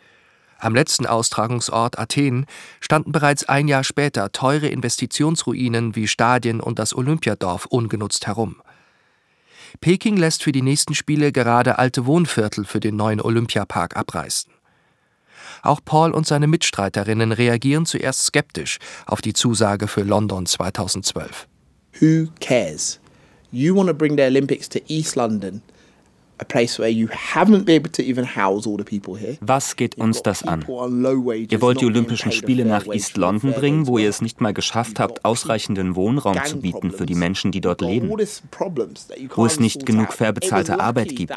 Am 0.58 0.74
letzten 0.74 1.06
Austragungsort 1.06 1.98
Athen 1.98 2.46
standen 2.80 3.12
bereits 3.12 3.48
ein 3.48 3.68
Jahr 3.68 3.84
später 3.84 4.32
teure 4.32 4.68
Investitionsruinen 4.68 5.94
wie 5.94 6.08
Stadien 6.08 6.60
und 6.60 6.78
das 6.78 6.94
Olympiadorf 6.94 7.66
ungenutzt 7.66 8.26
herum. 8.26 8.62
Peking 9.80 10.16
lässt 10.16 10.42
für 10.42 10.52
die 10.52 10.62
nächsten 10.62 10.94
Spiele 10.94 11.32
gerade 11.32 11.78
alte 11.78 12.06
Wohnviertel 12.06 12.64
für 12.64 12.80
den 12.80 12.96
neuen 12.96 13.20
Olympiapark 13.20 13.96
abreißen. 13.96 14.50
Auch 15.62 15.80
Paul 15.84 16.12
und 16.12 16.26
seine 16.26 16.46
Mitstreiterinnen 16.46 17.32
reagieren 17.32 17.86
zuerst 17.86 18.24
skeptisch 18.24 18.78
auf 19.06 19.20
die 19.20 19.32
Zusage 19.32 19.88
für 19.88 20.02
London 20.02 20.46
2012. 20.46 21.46
Who 22.00 22.28
cares? 22.40 23.00
You 23.52 23.74
want 23.74 23.88
to 23.88 23.94
bring 23.94 24.16
the 24.16 24.24
Olympics 24.24 24.68
to 24.70 24.78
East 24.88 25.16
London 25.16 25.62
was 29.40 29.76
geht 29.76 29.96
uns 29.96 30.22
das 30.22 30.42
an? 30.42 30.64
Ihr 30.68 31.62
wollt 31.62 31.80
die 31.80 31.86
Olympischen 31.86 32.32
Spiele 32.32 32.64
nach 32.64 32.86
East 32.86 33.16
London 33.16 33.52
bringen, 33.52 33.86
wo 33.86 33.98
ihr 33.98 34.08
es 34.08 34.20
nicht 34.20 34.40
mal 34.40 34.52
geschafft 34.52 35.00
habt, 35.00 35.24
ausreichenden 35.24 35.96
Wohnraum 35.96 36.38
zu 36.44 36.60
bieten 36.60 36.90
für 36.90 37.06
die 37.06 37.14
Menschen, 37.14 37.52
die 37.52 37.60
dort 37.60 37.80
leben, 37.80 38.10
wo 38.10 39.46
es 39.46 39.60
nicht 39.60 39.86
genug 39.86 40.12
fair 40.12 40.32
bezahlte 40.32 40.80
Arbeit 40.80 41.16
gibt, 41.16 41.36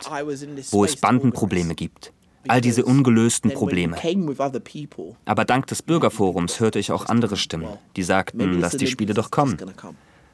wo 0.72 0.84
es 0.84 0.96
Bandenprobleme 0.98 1.76
gibt. 1.76 2.12
All 2.48 2.62
diese 2.62 2.86
ungelösten 2.86 3.52
Probleme. 3.52 3.98
Aber 5.26 5.46
dank 5.46 5.68
des 5.68 5.82
Bürgerforums 5.82 6.60
hörte 6.60 6.80
ich 6.80 6.92
auch 6.92 7.06
andere 7.06 7.36
Stimmen, 7.36 7.68
die 7.96 8.04
sagten, 8.04 8.60
lass 8.60 8.78
die 8.78 8.88
Spiele 8.88 9.14
doch 9.14 9.30
kommen. 9.30 9.58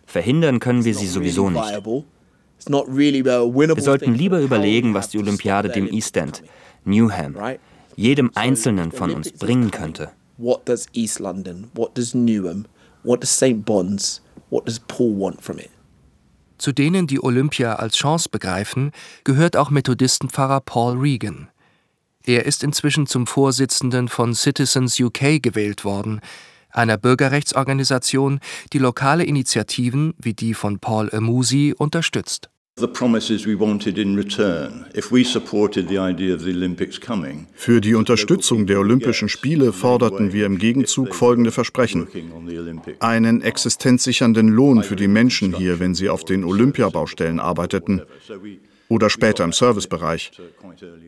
Verhindern 0.05 0.59
können 0.59 0.85
wir 0.85 0.93
sie 0.95 1.07
sowieso 1.07 1.49
nicht. 1.49 2.14
Wir 2.67 3.81
sollten 3.81 4.13
lieber 4.15 4.39
überlegen, 4.39 4.93
was 4.93 5.09
die 5.09 5.19
Olympiade 5.19 5.69
dem 5.69 5.87
East 5.87 6.17
End, 6.17 6.43
Newham, 6.83 7.35
jedem 7.95 8.31
Einzelnen 8.35 8.91
von 8.91 9.11
uns 9.11 9.31
bringen 9.31 9.71
könnte. 9.71 10.11
What 10.37 10.67
does 10.67 10.87
East 10.93 11.19
London, 11.19 11.69
what 11.73 11.97
does 11.97 12.13
Newham, 12.13 12.65
what 13.03 13.21
does 13.21 13.35
St. 13.35 13.63
Bonds, 13.63 14.21
what 14.49 14.67
does 14.67 14.79
Paul 14.79 15.17
want 15.17 15.41
from 15.41 15.59
it? 15.59 15.69
Zu 16.57 16.71
denen, 16.71 17.07
die 17.07 17.21
Olympia 17.21 17.75
als 17.75 17.95
Chance 17.97 18.29
begreifen, 18.29 18.91
gehört 19.23 19.57
auch 19.57 19.69
Methodistenpfarrer 19.69 20.61
Paul 20.61 20.97
Regan. 20.97 21.49
Er 22.25 22.45
ist 22.45 22.63
inzwischen 22.63 23.07
zum 23.07 23.27
Vorsitzenden 23.27 24.07
von 24.07 24.33
Citizens 24.33 24.99
UK 24.99 25.41
gewählt 25.41 25.85
worden, 25.85 26.21
einer 26.71 26.97
Bürgerrechtsorganisation, 26.97 28.39
die 28.73 28.79
lokale 28.79 29.23
Initiativen 29.23 30.13
wie 30.17 30.33
die 30.33 30.53
von 30.53 30.79
Paul 30.79 31.09
Amusi 31.13 31.73
unterstützt. 31.77 32.49
Für 32.77 32.91
die 37.81 37.95
Unterstützung 37.95 38.67
der 38.67 38.79
Olympischen 38.79 39.29
Spiele 39.29 39.71
forderten 39.71 40.33
wir 40.33 40.45
im 40.45 40.57
Gegenzug 40.57 41.15
folgende 41.15 41.51
Versprechen. 41.51 42.07
Einen 42.99 43.41
existenzsichernden 43.41 44.49
Lohn 44.49 44.83
für 44.83 44.97
die 44.97 45.07
Menschen 45.07 45.55
hier, 45.55 45.79
wenn 45.79 45.95
sie 45.95 46.09
auf 46.09 46.25
den 46.25 46.43
Olympiabaustellen 46.43 47.39
arbeiteten 47.39 48.01
oder 48.87 49.09
später 49.09 49.43
im 49.43 49.51
Servicebereich. 49.51 50.31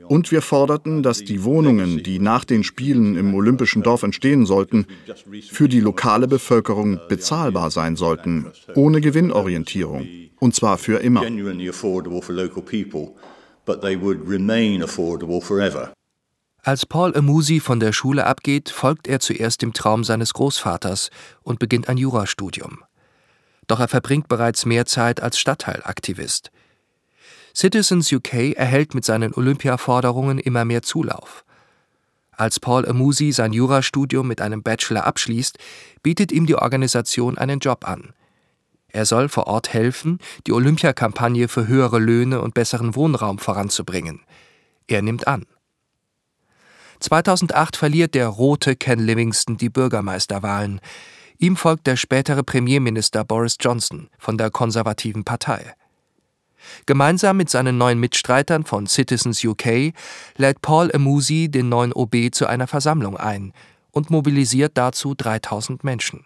Und 0.07 0.31
wir 0.31 0.41
forderten, 0.41 1.03
dass 1.03 1.23
die 1.23 1.43
Wohnungen, 1.43 2.03
die 2.03 2.19
nach 2.19 2.45
den 2.45 2.63
Spielen 2.63 3.15
im 3.15 3.33
Olympischen 3.35 3.83
Dorf 3.83 4.03
entstehen 4.03 4.45
sollten, 4.45 4.87
für 5.49 5.69
die 5.69 5.79
lokale 5.79 6.27
Bevölkerung 6.27 6.99
bezahlbar 7.07 7.71
sein 7.71 7.95
sollten, 7.95 8.47
ohne 8.75 9.01
Gewinnorientierung. 9.01 10.07
Und 10.39 10.55
zwar 10.55 10.77
für 10.77 10.99
immer. 10.99 11.23
Als 16.63 16.85
Paul 16.85 17.15
Amusi 17.15 17.59
von 17.59 17.79
der 17.79 17.93
Schule 17.93 18.25
abgeht, 18.25 18.69
folgt 18.69 19.07
er 19.07 19.19
zuerst 19.19 19.61
dem 19.61 19.73
Traum 19.73 20.03
seines 20.03 20.33
Großvaters 20.33 21.11
und 21.43 21.59
beginnt 21.59 21.87
ein 21.87 21.97
Jurastudium. 21.97 22.83
Doch 23.67 23.79
er 23.79 23.87
verbringt 23.87 24.27
bereits 24.27 24.65
mehr 24.65 24.85
Zeit 24.85 25.21
als 25.21 25.39
Stadtteilaktivist. 25.39 26.51
Citizens 27.57 28.13
UK 28.13 28.53
erhält 28.55 28.93
mit 28.93 29.03
seinen 29.03 29.33
Olympiaforderungen 29.33 30.37
immer 30.37 30.63
mehr 30.63 30.83
Zulauf. 30.83 31.43
Als 32.29 32.59
Paul 32.59 32.87
Amusi 32.87 33.31
sein 33.31 33.51
Jurastudium 33.51 34.27
mit 34.27 34.41
einem 34.41 34.61
Bachelor 34.61 35.07
abschließt, 35.07 35.57
bietet 36.03 36.31
ihm 36.31 36.45
die 36.45 36.53
Organisation 36.53 37.35
einen 37.35 37.57
Job 37.57 37.87
an. 37.87 38.13
Er 38.89 39.07
soll 39.07 39.27
vor 39.27 39.47
Ort 39.47 39.73
helfen, 39.73 40.19
die 40.45 40.53
Olympiakampagne 40.53 41.47
für 41.47 41.67
höhere 41.67 41.97
Löhne 41.97 42.41
und 42.41 42.53
besseren 42.53 42.93
Wohnraum 42.93 43.39
voranzubringen. 43.39 44.21
Er 44.85 45.01
nimmt 45.01 45.27
an. 45.27 45.47
2008 46.99 47.75
verliert 47.75 48.13
der 48.13 48.27
rote 48.27 48.75
Ken 48.75 48.99
Livingston 48.99 49.57
die 49.57 49.69
Bürgermeisterwahlen. 49.69 50.79
Ihm 51.39 51.55
folgt 51.55 51.87
der 51.87 51.95
spätere 51.95 52.43
Premierminister 52.43 53.23
Boris 53.23 53.57
Johnson 53.59 54.11
von 54.19 54.37
der 54.37 54.51
konservativen 54.51 55.23
Partei. 55.23 55.73
Gemeinsam 56.85 57.37
mit 57.37 57.49
seinen 57.49 57.77
neuen 57.77 57.99
Mitstreitern 57.99 58.63
von 58.63 58.87
Citizens 58.87 59.43
UK 59.43 59.93
lädt 60.37 60.61
Paul 60.61 60.91
Amusi 60.93 61.49
den 61.49 61.69
neuen 61.69 61.93
OB 61.93 62.31
zu 62.31 62.47
einer 62.47 62.67
Versammlung 62.67 63.17
ein 63.17 63.53
und 63.91 64.09
mobilisiert 64.09 64.73
dazu 64.75 65.15
3000 65.15 65.83
Menschen. 65.83 66.25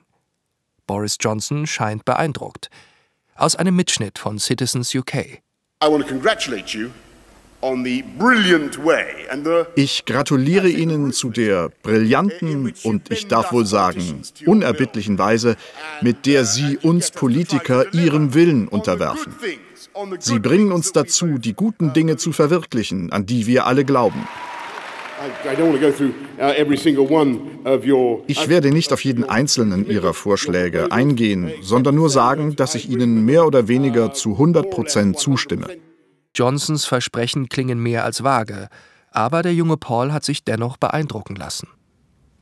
Boris 0.88 1.18
Johnson 1.20 1.68
scheint 1.68 2.04
beeindruckt. 2.06 2.70
Aus 3.36 3.56
einem 3.56 3.76
Mitschnitt 3.76 4.20
von 4.20 4.40
Citizens 4.40 4.94
UK. 4.94 5.42
Ich 9.76 10.06
gratuliere 10.06 10.70
Ihnen 10.70 11.14
zu 11.14 11.30
der 11.30 11.70
brillanten 11.84 12.74
und 12.84 13.12
ich 13.12 13.28
darf 13.28 13.52
wohl 13.52 13.66
sagen 13.66 14.22
unerbittlichen 14.46 15.18
Weise, 15.18 15.56
mit 16.02 16.26
der 16.26 16.46
Sie 16.46 16.78
uns 16.78 17.12
Politiker 17.12 17.94
Ihrem 17.94 18.34
Willen 18.34 18.68
unterwerfen. 18.68 19.36
Sie 20.20 20.40
bringen 20.40 20.72
uns 20.72 20.92
dazu, 20.92 21.38
die 21.38 21.54
guten 21.54 21.94
Dinge 21.94 22.18
zu 22.18 22.32
verwirklichen, 22.32 23.12
an 23.12 23.26
die 23.26 23.48
wir 23.48 23.66
alle 23.66 23.86
glauben. 23.86 24.28
Ich 28.28 28.50
werde 28.50 28.72
nicht 28.72 28.94
auf 28.94 29.04
jeden 29.04 29.24
einzelnen 29.24 29.88
Ihrer 29.88 30.14
Vorschläge 30.14 30.92
eingehen, 30.92 31.52
sondern 31.62 31.96
nur 31.96 32.10
sagen, 32.10 32.56
dass 32.56 32.74
ich 32.74 32.90
Ihnen 32.90 33.24
mehr 33.26 33.46
oder 33.46 33.68
weniger 33.68 34.14
zu 34.14 34.32
100 34.32 34.72
Prozent 34.72 35.20
zustimme. 35.20 35.68
Johnsons 36.34 36.86
Versprechen 36.86 37.50
klingen 37.50 37.80
mehr 37.80 38.04
als 38.04 38.24
vage, 38.24 38.70
aber 39.12 39.44
der 39.44 39.54
junge 39.54 39.78
Paul 39.78 40.12
hat 40.12 40.24
sich 40.24 40.44
dennoch 40.44 40.78
beeindrucken 40.78 41.36
lassen. 41.36 41.68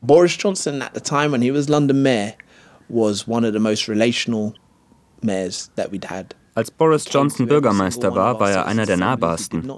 Boris 0.01 0.37
Johnson 0.39 0.81
at 0.81 0.91
the 0.93 1.01
time 1.01 1.31
when 1.31 1.41
he 1.41 1.53
was 1.53 1.67
London 1.67 2.01
Mayor 2.01 2.33
was 2.87 3.27
one 3.27 3.45
of 3.45 3.53
the 3.53 3.59
most 3.59 3.89
relational 3.89 4.53
mayors 5.21 5.69
that 5.75 5.91
we'd 5.91 6.09
had. 6.09 6.35
Als 6.59 6.71
Boris 6.71 7.05
Johnson 7.09 7.47
Bürgermeister 7.47 8.13
war, 8.15 8.41
war 8.41 8.51
er 8.51 8.65
einer 8.65 8.85
der 8.85 8.97
nahbarsten. 8.97 9.71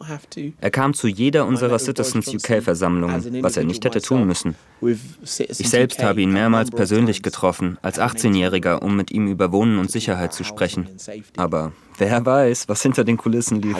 Er 0.59 0.71
kam 0.71 0.95
zu 0.95 1.07
jeder 1.07 1.45
unserer 1.45 1.77
Citizens 1.77 2.27
UK-Versammlungen, 2.33 3.43
was 3.43 3.55
er 3.55 3.65
nicht 3.65 3.85
hätte 3.85 4.01
tun 4.01 4.25
müssen. 4.25 4.55
Ich 4.81 5.69
selbst 5.69 6.01
habe 6.01 6.21
ihn 6.21 6.33
mehrmals 6.33 6.71
persönlich 6.71 7.21
getroffen, 7.21 7.77
als 7.83 7.99
18-Jähriger, 7.99 8.79
um 8.79 8.95
mit 8.95 9.11
ihm 9.11 9.27
über 9.27 9.51
Wohnen 9.51 9.77
und 9.77 9.91
Sicherheit 9.91 10.33
zu 10.33 10.43
sprechen. 10.43 10.89
Aber 11.37 11.71
wer 11.99 12.25
weiß, 12.25 12.67
was 12.67 12.81
hinter 12.81 13.03
den 13.03 13.17
Kulissen 13.17 13.61
lief. 13.61 13.77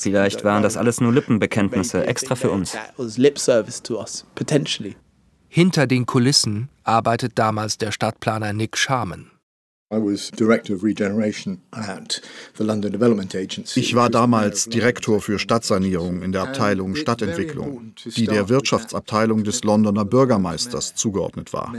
Vielleicht 0.00 0.42
waren 0.42 0.64
das 0.64 0.76
alles 0.76 1.00
nur 1.00 1.12
Lippenbekenntnisse, 1.12 2.04
extra 2.08 2.34
für 2.34 2.50
uns. 2.50 2.76
Hinter 5.48 5.86
den 5.86 6.06
Kulissen 6.06 6.70
arbeitet 6.82 7.38
damals 7.38 7.78
der 7.78 7.92
Stadtplaner 7.92 8.52
Nick 8.52 8.76
Sharman. 8.76 9.31
Ich 13.74 13.94
war 13.94 14.10
damals 14.10 14.64
Direktor 14.66 15.20
für 15.20 15.38
Stadtsanierung 15.38 16.22
in 16.22 16.32
der 16.32 16.42
Abteilung 16.42 16.94
Stadtentwicklung, 16.94 17.92
die 18.04 18.26
der 18.26 18.48
Wirtschaftsabteilung 18.48 19.44
des 19.44 19.64
Londoner 19.64 20.04
Bürgermeisters 20.04 20.94
zugeordnet 20.94 21.52
war. 21.52 21.74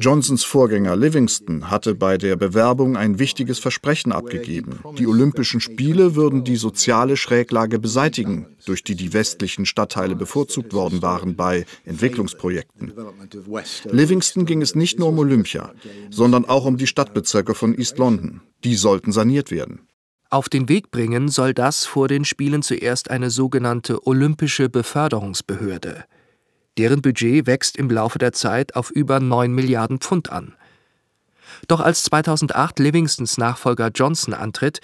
Johnsons 0.00 0.44
Vorgänger 0.44 0.96
Livingston 0.96 1.70
hatte 1.70 1.94
bei 1.94 2.18
der 2.18 2.36
Bewerbung 2.36 2.96
ein 2.96 3.18
wichtiges 3.18 3.58
Versprechen 3.58 4.12
abgegeben. 4.12 4.80
Die 4.98 5.06
Olympischen 5.06 5.60
Spiele 5.60 6.14
würden 6.14 6.44
die 6.44 6.56
soziale 6.56 7.16
Schräglage 7.16 7.78
beseitigen, 7.78 8.46
durch 8.66 8.82
die 8.82 8.94
die 8.94 9.12
westlichen 9.12 9.66
Stadtteile 9.66 10.16
bevorzugt 10.16 10.72
worden 10.72 11.02
waren 11.02 11.36
bei 11.36 11.64
Entwicklungsprojekten. 11.84 12.92
Livingston 13.90 14.46
ging 14.46 14.62
es 14.62 14.74
nicht 14.74 14.98
nur 14.98 15.08
um 15.08 15.18
Olympia, 15.18 15.72
sondern 16.10 16.44
auch 16.44 16.64
um 16.64 16.76
die 16.76 16.86
Stadtbezirke 16.86 17.54
von 17.54 17.76
East 17.76 17.98
London. 17.98 18.40
Die 18.64 18.74
sollten 18.74 19.12
saniert 19.12 19.50
werden. 19.50 19.80
Auf 20.28 20.48
den 20.48 20.68
Weg 20.68 20.90
bringen 20.90 21.28
soll 21.28 21.54
das 21.54 21.86
vor 21.86 22.08
den 22.08 22.24
Spielen 22.24 22.62
zuerst 22.62 23.10
eine 23.10 23.30
sogenannte 23.30 24.06
Olympische 24.06 24.68
Beförderungsbehörde. 24.68 26.04
Deren 26.78 27.00
Budget 27.02 27.46
wächst 27.46 27.76
im 27.76 27.90
Laufe 27.90 28.18
der 28.18 28.32
Zeit 28.32 28.76
auf 28.76 28.90
über 28.90 29.20
9 29.20 29.52
Milliarden 29.52 29.98
Pfund 29.98 30.30
an. 30.30 30.54
Doch 31.68 31.80
als 31.80 32.02
2008 32.04 32.78
Livingstons 32.78 33.38
Nachfolger 33.38 33.90
Johnson 33.94 34.34
antritt, 34.34 34.80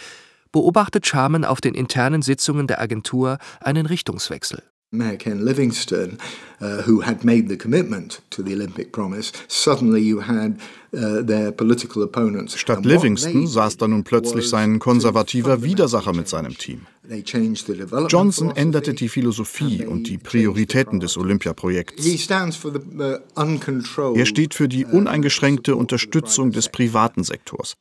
beobachtet 0.52 1.06
Sharman 1.06 1.44
auf 1.44 1.60
den 1.60 1.74
internen 1.74 2.22
Sitzungen 2.22 2.66
der 2.66 2.80
Agentur 2.80 3.38
einen 3.60 3.86
Richtungswechsel. 3.86 4.62
Mayor 4.94 5.16
Ken 5.16 5.40
Livingstone, 5.40 6.18
uh, 6.60 6.82
who 6.86 7.00
had 7.00 7.24
made 7.24 7.48
the 7.48 7.56
commitment 7.56 8.20
to 8.28 8.42
the 8.42 8.52
Olympic 8.52 8.92
promise, 8.92 9.32
suddenly 9.48 10.02
you 10.02 10.20
had 10.20 10.58
uh, 10.94 11.22
their 11.22 11.50
political 11.50 12.02
opponents. 12.02 12.58
Statt 12.58 12.84
Livingston 12.84 13.46
saß 13.46 13.78
dann 13.78 13.90
nun 13.90 14.04
plötzlich 14.04 14.50
sein 14.50 14.78
konservativer 14.78 15.62
Widersacher 15.62 16.12
mit 16.12 16.28
seinem 16.28 16.58
Team. 16.58 16.82
Johnson 18.08 18.50
änderte 18.56 18.94
die 18.94 19.08
Philosophie 19.08 19.84
und 19.84 20.08
die 20.08 20.18
Prioritäten 20.18 21.00
des 21.00 21.16
Olympiaprojekts. 21.16 22.04
Er 24.14 24.26
steht 24.26 24.54
für 24.54 24.68
die 24.68 24.84
uneingeschränkte 24.84 25.76
Unterstützung 25.76 26.52
des 26.52 26.68
privaten 26.68 27.24
Sektors. 27.24 27.76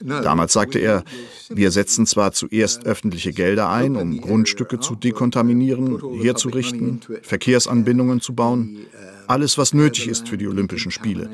Damals 0.00 0.52
sagte 0.52 0.78
er, 0.78 1.04
wir 1.48 1.70
setzen 1.70 2.06
zwar 2.06 2.32
zuerst 2.32 2.86
öffentliche 2.86 3.32
Gelder 3.32 3.70
ein, 3.70 3.96
um 3.96 4.20
Grundstücke 4.20 4.80
zu 4.80 4.94
dekontaminieren, 4.94 6.00
herzurichten, 6.22 7.00
Verkehrsanbindungen 7.22 8.20
zu 8.20 8.34
bauen 8.34 8.86
alles, 9.30 9.56
was 9.56 9.72
nötig 9.72 10.08
ist 10.08 10.28
für 10.28 10.36
die 10.36 10.48
Olympischen 10.48 10.90
Spiele. 10.90 11.30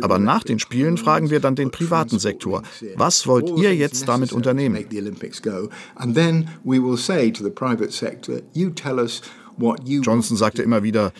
Aber 0.00 0.18
nach 0.18 0.44
den 0.44 0.58
Spielen 0.58 0.96
fragen 0.96 1.30
wir 1.30 1.40
dann 1.40 1.56
den 1.56 1.70
privaten 1.70 2.18
Sektor, 2.18 2.62
was 2.94 3.26
wollt 3.26 3.50
ihr 3.58 3.74
jetzt 3.74 4.08
damit 4.08 4.32
unternehmen? 4.32 4.86
Johnson 9.58 10.36
sagte 10.36 10.62
immer 10.62 10.82
wieder, 10.82 11.12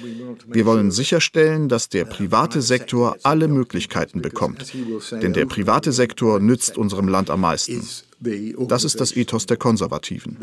wir 0.47 0.67
wollen 0.67 0.91
sicherstellen, 0.91 1.69
dass 1.69 1.89
der 1.89 2.05
private 2.05 2.61
Sektor 2.63 3.17
alle 3.23 3.49
Möglichkeiten 3.49 4.21
bekommt. 4.21 4.73
Denn 5.11 5.33
der 5.33 5.47
private 5.47 5.93
Sektor 5.93 6.39
nützt 6.39 6.77
unserem 6.77 7.09
Land 7.09 7.31
am 7.31 7.41
meisten. 7.41 7.83
Das 8.69 8.85
ist 8.85 9.01
das 9.01 9.17
Ethos 9.17 9.47
der 9.47 9.57
Konservativen. 9.57 10.37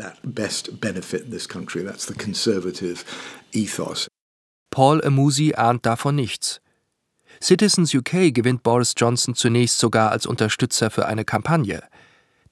Paul 4.70 5.02
Amusi 5.04 5.54
ahnt 5.54 5.86
davon 5.86 6.16
nichts. 6.16 6.60
Citizens 7.42 7.94
UK 7.94 8.32
gewinnt 8.32 8.62
Boris 8.62 8.94
Johnson 8.96 9.34
zunächst 9.34 9.78
sogar 9.78 10.10
als 10.10 10.26
Unterstützer 10.26 10.90
für 10.90 11.06
eine 11.06 11.24
Kampagne. 11.24 11.82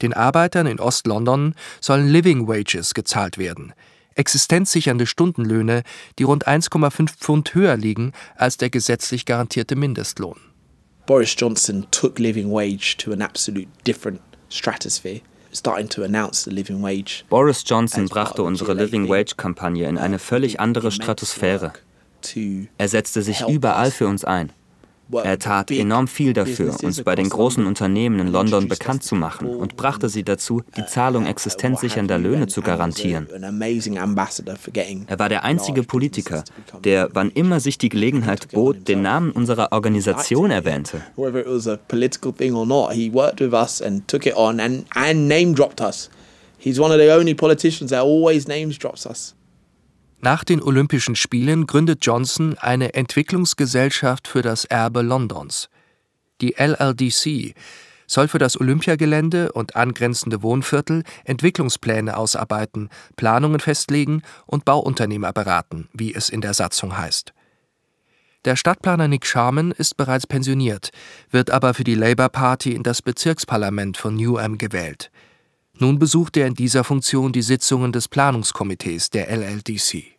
Den 0.01 0.13
Arbeitern 0.13 0.67
in 0.67 0.79
Ost-London 0.79 1.55
sollen 1.79 2.07
Living 2.07 2.47
Wages 2.47 2.93
gezahlt 2.93 3.37
werden, 3.37 3.73
existenzsichernde 4.15 5.05
Stundenlöhne, 5.05 5.83
die 6.19 6.23
rund 6.23 6.47
1,5 6.47 7.09
Pfund 7.17 7.55
höher 7.55 7.77
liegen 7.77 8.11
als 8.35 8.57
der 8.57 8.69
gesetzlich 8.69 9.25
garantierte 9.25 9.75
Mindestlohn. 9.75 10.39
Boris 11.05 11.35
Johnson 11.37 11.85
took 11.91 12.19
living 12.19 12.49
wage 12.51 12.95
to 12.97 13.11
an 13.11 13.21
absolute 13.21 13.67
different 13.85 14.21
stratosphere. 14.49 15.21
Boris 17.29 17.63
Johnson 17.67 18.05
brachte 18.07 18.41
unsere 18.41 18.73
Living 18.73 19.07
Wage 19.07 19.35
Kampagne 19.37 19.87
in 19.87 19.99
eine 19.99 20.17
völlig 20.17 20.59
andere 20.59 20.91
Stratosphäre. 20.91 21.73
Er 22.77 22.87
setzte 22.87 23.21
sich 23.21 23.47
überall 23.47 23.91
für 23.91 24.07
uns 24.07 24.23
ein. 24.23 24.51
Er 25.11 25.37
tat 25.37 25.69
enorm 25.69 26.07
viel 26.07 26.33
dafür, 26.33 26.75
uns 26.81 27.03
bei 27.03 27.15
den 27.15 27.29
großen 27.29 27.65
Unternehmen 27.65 28.19
in 28.19 28.27
London 28.29 28.67
bekannt 28.67 29.03
zu 29.03 29.15
machen 29.15 29.47
und 29.47 29.75
brachte 29.75 30.09
sie 30.09 30.23
dazu, 30.23 30.63
die 30.77 30.85
Zahlung 30.85 31.25
existenzsichernder 31.25 32.17
Löhne 32.17 32.47
zu 32.47 32.61
garantieren. 32.61 33.27
Er 35.07 35.19
war 35.19 35.29
der 35.29 35.43
einzige 35.43 35.83
Politiker, 35.83 36.43
der, 36.83 37.09
wann 37.13 37.29
immer 37.31 37.59
sich 37.59 37.77
die 37.77 37.89
Gelegenheit 37.89 38.51
bot, 38.51 38.87
den 38.87 39.01
Namen 39.01 39.31
unserer 39.31 39.71
Organisation 39.71 40.51
erwähnte. 40.51 41.01
He's 46.63 46.79
one 46.79 46.93
of 46.93 46.97
the 46.97 47.09
only 47.09 47.33
politicians 47.33 47.91
that 47.91 48.03
always 48.03 48.47
names 48.47 48.77
drops 48.77 49.05
us. 49.05 49.35
Nach 50.23 50.45
den 50.45 50.63
Olympischen 50.63 51.17
Spielen 51.17 51.67
gründet 51.67 52.05
Johnson 52.05 52.57
eine 52.57 52.93
Entwicklungsgesellschaft 52.93 54.29
für 54.29 54.41
das 54.41 54.63
Erbe 54.63 55.01
Londons. 55.01 55.69
Die 56.39 56.55
LLDC 56.57 57.53
soll 58.07 58.29
für 58.29 58.37
das 58.37 58.57
Olympiagelände 58.57 59.51
und 59.51 59.75
angrenzende 59.75 60.41
Wohnviertel 60.41 61.03
Entwicklungspläne 61.25 62.15
ausarbeiten, 62.15 62.87
Planungen 63.17 63.59
festlegen 63.59 64.21
und 64.45 64.63
Bauunternehmer 64.63 65.33
beraten, 65.33 65.89
wie 65.91 66.15
es 66.15 66.29
in 66.29 66.39
der 66.39 66.53
Satzung 66.53 66.97
heißt. 66.97 67.33
Der 68.45 68.55
Stadtplaner 68.55 69.09
Nick 69.09 69.25
Sharman 69.25 69.71
ist 69.71 69.97
bereits 69.97 70.25
pensioniert, 70.25 70.91
wird 71.31 71.51
aber 71.51 71.73
für 71.73 71.83
die 71.83 71.95
Labour 71.95 72.29
Party 72.29 72.71
in 72.71 72.83
das 72.83 73.01
Bezirksparlament 73.01 73.97
von 73.97 74.15
Newham 74.15 74.57
gewählt. 74.57 75.11
Nun 75.79 75.99
besucht 75.99 76.37
er 76.37 76.47
in 76.47 76.53
dieser 76.53 76.85
Funktion 76.85 77.33
die 77.33 77.41
Sitzungen 77.41 77.91
des 77.91 78.07
Planungskomitees 78.07 79.09
der 79.09 79.29
LLDC. 79.29 80.12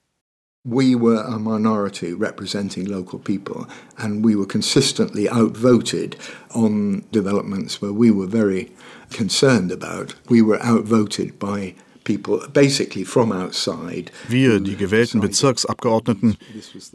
We 0.65 0.95
were 0.95 1.23
a 1.23 1.39
minority 1.39 2.15
representing 2.15 2.87
local 2.87 3.19
people, 3.19 3.67
and 3.99 4.25
we 4.25 4.35
were 4.35 4.47
consistently 4.47 5.29
outvoted 5.29 6.17
on 6.55 7.05
developments 7.13 7.83
where 7.83 7.93
we 7.93 8.11
were 8.11 8.27
very 8.27 8.71
concerned 9.11 9.71
about. 9.71 10.15
We 10.31 10.41
were 10.41 10.59
outvoted 10.63 11.39
by 11.39 11.75
people 12.05 12.41
basically 12.53 13.05
from 13.05 13.31
outside. 13.31 14.11
Wir, 14.29 14.61
die 14.61 14.77
gewählten 14.77 15.21
Bezirksabgeordneten, 15.21 16.37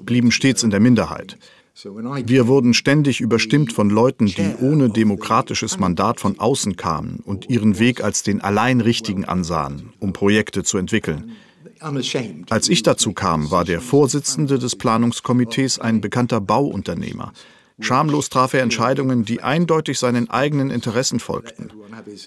blieben 0.03 0.31
stets 0.31 0.63
in 0.63 0.71
der 0.71 0.79
Minderheit. 0.79 1.37
Wir 2.25 2.47
wurden 2.47 2.73
ständig 2.73 3.21
überstimmt 3.21 3.71
von 3.71 3.89
Leuten, 3.89 4.25
die 4.25 4.55
ohne 4.59 4.89
demokratisches 4.89 5.79
Mandat 5.79 6.19
von 6.19 6.37
außen 6.37 6.75
kamen 6.75 7.21
und 7.23 7.49
ihren 7.49 7.79
Weg 7.79 8.03
als 8.03 8.21
den 8.23 8.41
allein 8.41 8.81
richtigen 8.81 9.23
ansahen, 9.23 9.93
um 9.99 10.11
Projekte 10.11 10.63
zu 10.63 10.77
entwickeln. 10.77 11.37
Als 12.49 12.69
ich 12.69 12.83
dazu 12.83 13.13
kam, 13.13 13.51
war 13.51 13.65
der 13.65 13.81
Vorsitzende 13.81 14.59
des 14.59 14.75
Planungskomitees 14.75 15.79
ein 15.79 16.01
bekannter 16.01 16.41
Bauunternehmer. 16.41 17.33
Schamlos 17.81 18.29
traf 18.29 18.53
er 18.53 18.61
Entscheidungen, 18.61 19.23
die 19.23 19.41
eindeutig 19.41 19.99
seinen 19.99 20.29
eigenen 20.29 20.69
Interessen 20.69 21.19
folgten. 21.19 21.71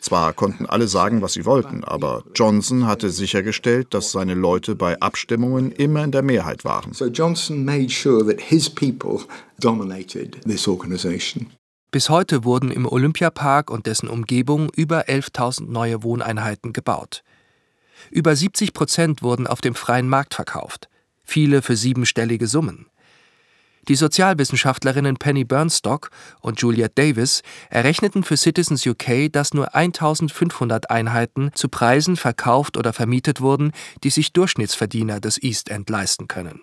Zwar 0.00 0.32
konnten 0.32 0.64
alle 0.64 0.88
sagen, 0.88 1.20
was 1.20 1.34
sie 1.34 1.44
wollten, 1.44 1.84
aber 1.84 2.24
Johnson 2.34 2.86
hatte 2.86 3.10
sichergestellt, 3.10 3.88
dass 3.92 4.12
seine 4.12 4.34
Leute 4.34 4.74
bei 4.74 4.98
Abstimmungen 5.00 5.70
immer 5.70 6.04
in 6.04 6.10
der 6.12 6.22
Mehrheit 6.22 6.64
waren. 6.64 6.94
So 6.94 7.06
Johnson 7.06 7.64
made 7.64 7.90
sure 7.90 8.24
that 8.24 8.40
his 8.40 8.70
people 8.70 9.20
dominated 9.60 10.40
this 10.46 10.66
organization. 10.66 11.48
Bis 11.90 12.08
heute 12.08 12.44
wurden 12.44 12.70
im 12.70 12.86
Olympiapark 12.86 13.70
und 13.70 13.86
dessen 13.86 14.08
Umgebung 14.08 14.70
über 14.74 15.08
11.000 15.08 15.70
neue 15.70 16.02
Wohneinheiten 16.02 16.72
gebaut. 16.72 17.22
Über 18.12 18.36
70 18.36 18.74
Prozent 18.74 19.22
wurden 19.22 19.46
auf 19.46 19.62
dem 19.62 19.74
freien 19.74 20.06
Markt 20.06 20.34
verkauft, 20.34 20.90
viele 21.24 21.62
für 21.62 21.76
siebenstellige 21.76 22.46
Summen. 22.46 22.84
Die 23.88 23.94
Sozialwissenschaftlerinnen 23.94 25.16
Penny 25.16 25.44
Burnstock 25.44 26.10
und 26.40 26.60
Juliet 26.60 26.98
Davis 26.98 27.42
errechneten 27.70 28.22
für 28.22 28.36
Citizens 28.36 28.86
UK, 28.86 29.32
dass 29.32 29.54
nur 29.54 29.74
1500 29.74 30.90
Einheiten 30.90 31.52
zu 31.54 31.70
Preisen 31.70 32.16
verkauft 32.16 32.76
oder 32.76 32.92
vermietet 32.92 33.40
wurden, 33.40 33.72
die 34.04 34.10
sich 34.10 34.34
Durchschnittsverdiener 34.34 35.18
des 35.18 35.42
East 35.42 35.70
End 35.70 35.88
leisten 35.88 36.28
können. 36.28 36.60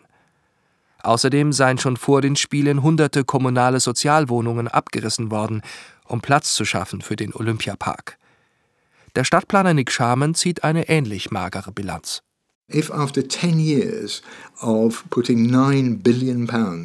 Außerdem 1.01 1.51
seien 1.51 1.79
schon 1.79 1.97
vor 1.97 2.21
den 2.21 2.35
Spielen 2.35 2.83
hunderte 2.83 3.23
kommunale 3.25 3.79
Sozialwohnungen 3.79 4.67
abgerissen 4.67 5.31
worden, 5.31 5.63
um 6.05 6.21
Platz 6.21 6.53
zu 6.53 6.63
schaffen 6.63 7.01
für 7.01 7.15
den 7.15 7.33
Olympiapark. 7.33 8.18
Der 9.15 9.23
Stadtplaner 9.23 9.73
Nick 9.73 9.91
Sharman 9.91 10.35
zieht 10.35 10.63
eine 10.63 10.89
ähnlich 10.89 11.31
magere 11.31 11.71
Bilanz. 11.71 12.21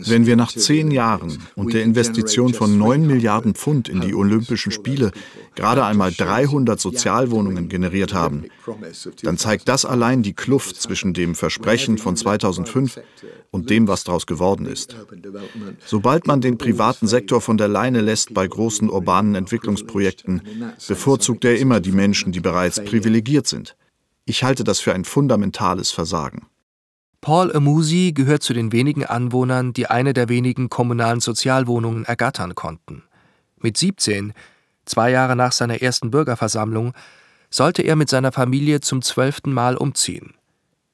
Wenn 0.08 0.26
wir 0.26 0.36
nach 0.36 0.52
zehn 0.52 0.90
Jahren 0.90 1.38
und 1.56 1.74
der 1.74 1.82
Investition 1.82 2.54
von 2.54 2.78
9 2.78 3.06
Milliarden 3.06 3.54
Pfund 3.54 3.88
in 3.88 4.00
die 4.00 4.14
Olympischen 4.14 4.72
Spiele 4.72 5.10
gerade 5.54 5.84
einmal 5.84 6.12
300 6.12 6.80
Sozialwohnungen 6.80 7.68
generiert 7.68 8.14
haben, 8.14 8.44
dann 9.22 9.36
zeigt 9.36 9.68
das 9.68 9.84
allein 9.84 10.22
die 10.22 10.32
Kluft 10.32 10.80
zwischen 10.80 11.12
dem 11.12 11.34
Versprechen 11.34 11.98
von 11.98 12.16
2005 12.16 13.00
und 13.50 13.70
dem, 13.70 13.86
was 13.88 14.04
daraus 14.04 14.26
geworden 14.26 14.66
ist. 14.66 14.96
Sobald 15.84 16.26
man 16.26 16.40
den 16.40 16.58
privaten 16.58 17.06
Sektor 17.06 17.40
von 17.40 17.58
der 17.58 17.68
Leine 17.68 18.00
lässt 18.00 18.32
bei 18.32 18.46
großen 18.46 18.88
urbanen 18.88 19.34
Entwicklungsprojekten, 19.34 20.42
bevorzugt 20.88 21.44
er 21.44 21.58
immer 21.58 21.80
die 21.80 21.92
Menschen, 21.92 22.32
die 22.32 22.40
bereits 22.40 22.82
privilegiert 22.82 23.46
sind. 23.46 23.76
Ich 24.26 24.42
halte 24.42 24.64
das 24.64 24.80
für 24.80 24.94
ein 24.94 25.04
fundamentales 25.04 25.90
Versagen. 25.90 26.46
Paul 27.20 27.54
Amusi 27.54 28.12
gehört 28.14 28.42
zu 28.42 28.52
den 28.52 28.72
wenigen 28.72 29.04
Anwohnern, 29.04 29.72
die 29.72 29.86
eine 29.86 30.12
der 30.12 30.28
wenigen 30.28 30.68
kommunalen 30.68 31.20
Sozialwohnungen 31.20 32.04
ergattern 32.04 32.54
konnten. 32.54 33.02
Mit 33.58 33.78
17, 33.78 34.34
zwei 34.84 35.10
Jahre 35.10 35.36
nach 35.36 35.52
seiner 35.52 35.80
ersten 35.80 36.10
Bürgerversammlung, 36.10 36.92
sollte 37.50 37.82
er 37.82 37.96
mit 37.96 38.10
seiner 38.10 38.32
Familie 38.32 38.80
zum 38.80 39.00
zwölften 39.00 39.52
Mal 39.52 39.76
umziehen. 39.76 40.34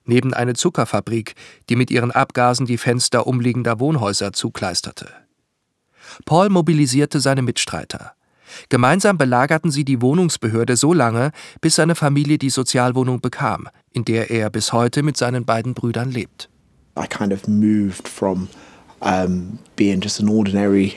Neben 0.05 0.35
eine 0.35 0.55
Zuckerfabrik, 0.55 1.35
die 1.69 1.77
mit 1.77 1.91
ihren 1.91 2.11
Abgasen 2.11 2.67
die 2.67 2.79
Fenster 2.79 3.27
umliegender 3.27 3.81
Wohnhäuser 3.81 4.33
zukleisterte. 4.33 5.09
Paul 6.27 6.49
mobilisierte 6.49 7.21
seine 7.21 7.43
Mitstreiter. 7.43 8.15
Gemeinsam 8.69 9.19
belagerten 9.19 9.71
sie 9.71 9.85
die 9.85 10.01
Wohnungsbehörde 10.01 10.77
so 10.77 10.93
lange, 10.93 11.33
bis 11.61 11.77
seine 11.77 11.95
Familie 11.95 12.39
die 12.39 12.51
Sozialwohnung 12.51 13.21
bekam, 13.21 13.69
in 13.93 14.05
der 14.05 14.31
er 14.31 14.51
bis 14.51 14.73
heute 14.73 15.03
mit 15.03 15.17
seinen 15.17 15.45
beiden 15.45 15.75
Brüdern 15.75 16.11
lebt. 16.11 16.49
I 16.99 17.07
kind 17.07 17.33
of 17.33 17.47
moved 17.49 18.09
from 18.09 18.49
um, 19.01 19.59
being 19.77 20.01
just 20.01 20.21
an 20.21 20.29
ordinary 20.29 20.95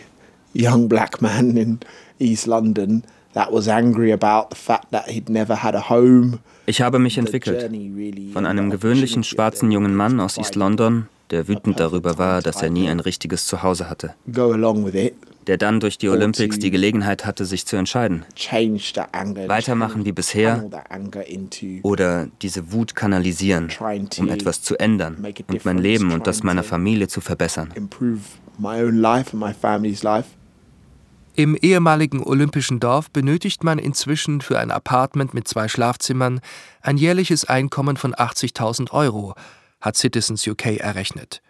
young 0.54 0.88
black 0.88 1.22
man 1.22 1.56
in 1.58 1.80
East 2.20 2.48
London 2.48 3.04
that 3.34 3.52
was 3.52 3.68
angry 3.68 4.12
about 4.12 4.50
the 4.50 4.56
fact 4.56 4.92
that 4.92 5.08
he'd 5.08 5.30
never 5.30 5.56
had 5.56 5.76
a 5.76 5.90
home. 5.90 6.40
Ich 6.66 6.82
habe 6.82 7.00
mich 7.00 7.18
entwickelt 7.18 7.70
von 8.32 8.46
einem 8.46 8.70
gewöhnlichen 8.70 9.24
schwarzen 9.24 9.72
jungen 9.72 9.96
Mann 9.96 10.20
aus 10.20 10.38
East 10.38 10.56
London, 10.56 11.08
der 11.30 11.48
wütend 11.48 11.80
darüber 11.80 12.18
war, 12.18 12.42
dass 12.42 12.62
er 12.62 12.70
nie 12.70 12.88
ein 12.90 13.00
richtiges 13.00 13.48
Zuhause 13.48 13.90
hatte. 13.90 14.14
Go 14.32 14.52
along 14.54 14.86
with 14.86 14.96
it 14.96 15.16
der 15.48 15.58
dann 15.58 15.80
durch 15.80 15.98
die 15.98 16.10
Olympics 16.10 16.60
die 16.60 16.72
Gelegenheit 16.72 17.26
hatte, 17.26 17.46
sich 17.46 17.66
zu 17.66 17.76
entscheiden. 17.76 18.26
Weitermachen 19.48 20.06
wie 20.06 20.12
bisher 20.12 20.70
oder 21.82 22.28
diese 22.42 22.72
Wut 22.72 22.96
kanalisieren, 22.96 23.70
um 24.18 24.30
etwas 24.30 24.62
zu 24.62 24.78
ändern 24.80 25.18
und 25.48 25.66
mein 25.66 25.78
Leben 25.78 26.12
und 26.12 26.28
das 26.28 26.44
meiner 26.44 26.64
Familie 26.64 27.08
zu 27.08 27.22
verbessern. 27.22 27.74
Im 31.36 31.56
ehemaligen 31.56 32.22
olympischen 32.22 32.80
Dorf 32.80 33.10
benötigt 33.10 33.64
man 33.64 33.80
inzwischen 33.80 34.42
für 34.42 34.60
ein 34.60 34.70
Apartment 34.70 35.34
mit 35.34 35.48
zwei 35.48 35.68
Schlafzimmern 35.68 36.42
ein 36.82 36.98
jährliches 36.98 37.46
Einkommen 37.46 37.98
von 37.98 38.14
80.000 38.14 38.92
Euro, 38.92 39.34
hat 39.82 39.98
Citizens 39.98 40.48
UK 40.48 40.78
errechnet 40.78 41.42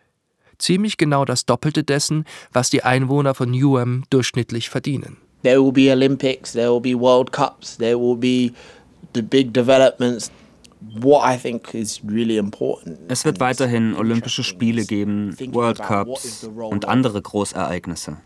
ziemlich 0.63 0.97
genau 0.97 1.25
das 1.25 1.45
Doppelte 1.45 1.83
dessen, 1.83 2.25
was 2.51 2.69
die 2.69 2.83
Einwohner 2.83 3.35
von 3.35 3.51
Newham 3.51 4.03
durchschnittlich 4.09 4.69
verdienen. 4.69 5.17
There 5.43 5.61
will 5.61 5.73
be 5.73 5.91
Olympics, 5.91 6.53
there 6.53 6.71
will 6.71 6.79
be 6.79 6.97
World 6.97 7.31
Cups, 7.31 7.77
there 7.77 7.99
will 7.99 8.15
be 8.15 8.53
the 9.13 9.21
big 9.21 9.53
developments. 9.53 10.31
Es 13.07 13.25
wird 13.25 13.39
weiterhin 13.39 13.95
Olympische 13.95 14.43
Spiele 14.43 14.85
geben, 14.85 15.35
World 15.53 15.81
Cups 15.81 16.43
und 16.43 16.85
andere 16.85 17.21
Großereignisse. 17.21 18.17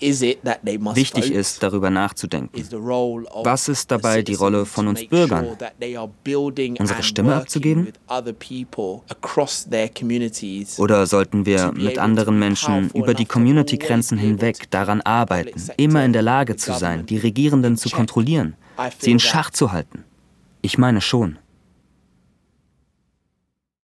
Wichtig 0.00 1.30
ist, 1.30 1.62
darüber 1.62 1.90
nachzudenken. 1.90 2.62
Was 3.44 3.68
ist 3.68 3.90
dabei 3.90 4.22
die 4.22 4.34
Rolle 4.34 4.66
von 4.66 4.88
uns 4.88 5.04
Bürgern? 5.06 5.56
Unsere 6.78 7.02
Stimme 7.02 7.34
abzugeben? 7.34 7.92
Oder 10.78 11.06
sollten 11.06 11.46
wir 11.46 11.72
mit 11.72 11.98
anderen 11.98 12.38
Menschen 12.38 12.90
über 12.90 13.14
die 13.14 13.26
Community-Grenzen 13.26 14.18
hinweg 14.18 14.70
daran 14.70 15.00
arbeiten, 15.02 15.60
immer 15.76 16.04
in 16.04 16.12
der 16.12 16.22
Lage 16.22 16.56
zu 16.56 16.72
sein, 16.72 17.06
die 17.06 17.18
Regierenden 17.18 17.76
zu 17.76 17.90
kontrollieren, 17.90 18.54
sie 18.98 19.10
in 19.10 19.20
Schach 19.20 19.50
zu 19.50 19.72
halten? 19.72 20.04
Ich 20.62 20.78
meine 20.78 21.00
schon. 21.00 21.38